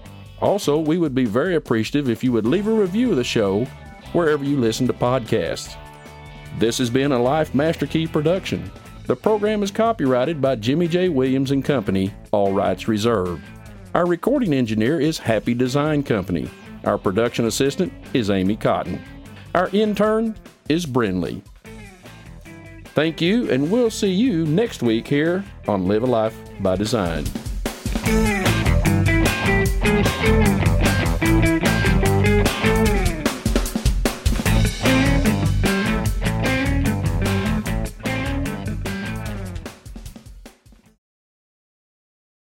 Also, 0.43 0.77
we 0.77 0.99
would 0.99 1.15
be 1.15 1.25
very 1.25 1.55
appreciative 1.55 2.11
if 2.11 2.25
you 2.25 2.33
would 2.33 2.45
leave 2.45 2.67
a 2.67 2.73
review 2.73 3.11
of 3.11 3.17
the 3.17 3.25
show 3.25 3.65
wherever 4.13 4.45
you 4.45 4.59
listen 4.59 4.89
to 4.89 4.93
podcasts. 4.93 5.77
This 6.59 6.79
has 6.79 6.91
been 6.91 7.13
a 7.13 7.23
Life 7.23 7.55
Master 7.55 7.87
Key 7.87 8.09
production. 8.09 8.71
The 9.07 9.17
program 9.17 9.63
is 9.63 9.71
copyrighted 9.71 10.43
by 10.43 10.57
Jimmy 10.57 10.89
J. 10.89 11.09
Williams 11.09 11.53
and 11.53 11.65
Company, 11.65 12.13
all 12.33 12.53
rights 12.53 12.89
reserved. 12.89 13.43
Our 13.95 14.05
recording 14.05 14.53
engineer 14.53 15.01
is 15.01 15.17
Happy 15.17 15.55
Design 15.55 16.03
Company. 16.03 16.51
Our 16.85 16.99
production 16.99 17.47
assistant 17.47 17.93
is 18.13 18.29
Amy 18.29 18.57
Cotton. 18.57 19.01
Our 19.55 19.69
intern 19.73 20.35
is 20.69 20.87
Brinley. 20.87 21.43
Thank 22.95 23.21
you, 23.21 23.51
and 23.51 23.71
we'll 23.71 23.91
see 23.91 24.11
you 24.11 24.45
next 24.45 24.83
week 24.83 25.07
here 25.07 25.45
on 25.69 25.87
Live 25.87 26.03
a 26.03 26.07
Life 26.07 26.37
by 26.61 26.77
Design. 26.77 27.25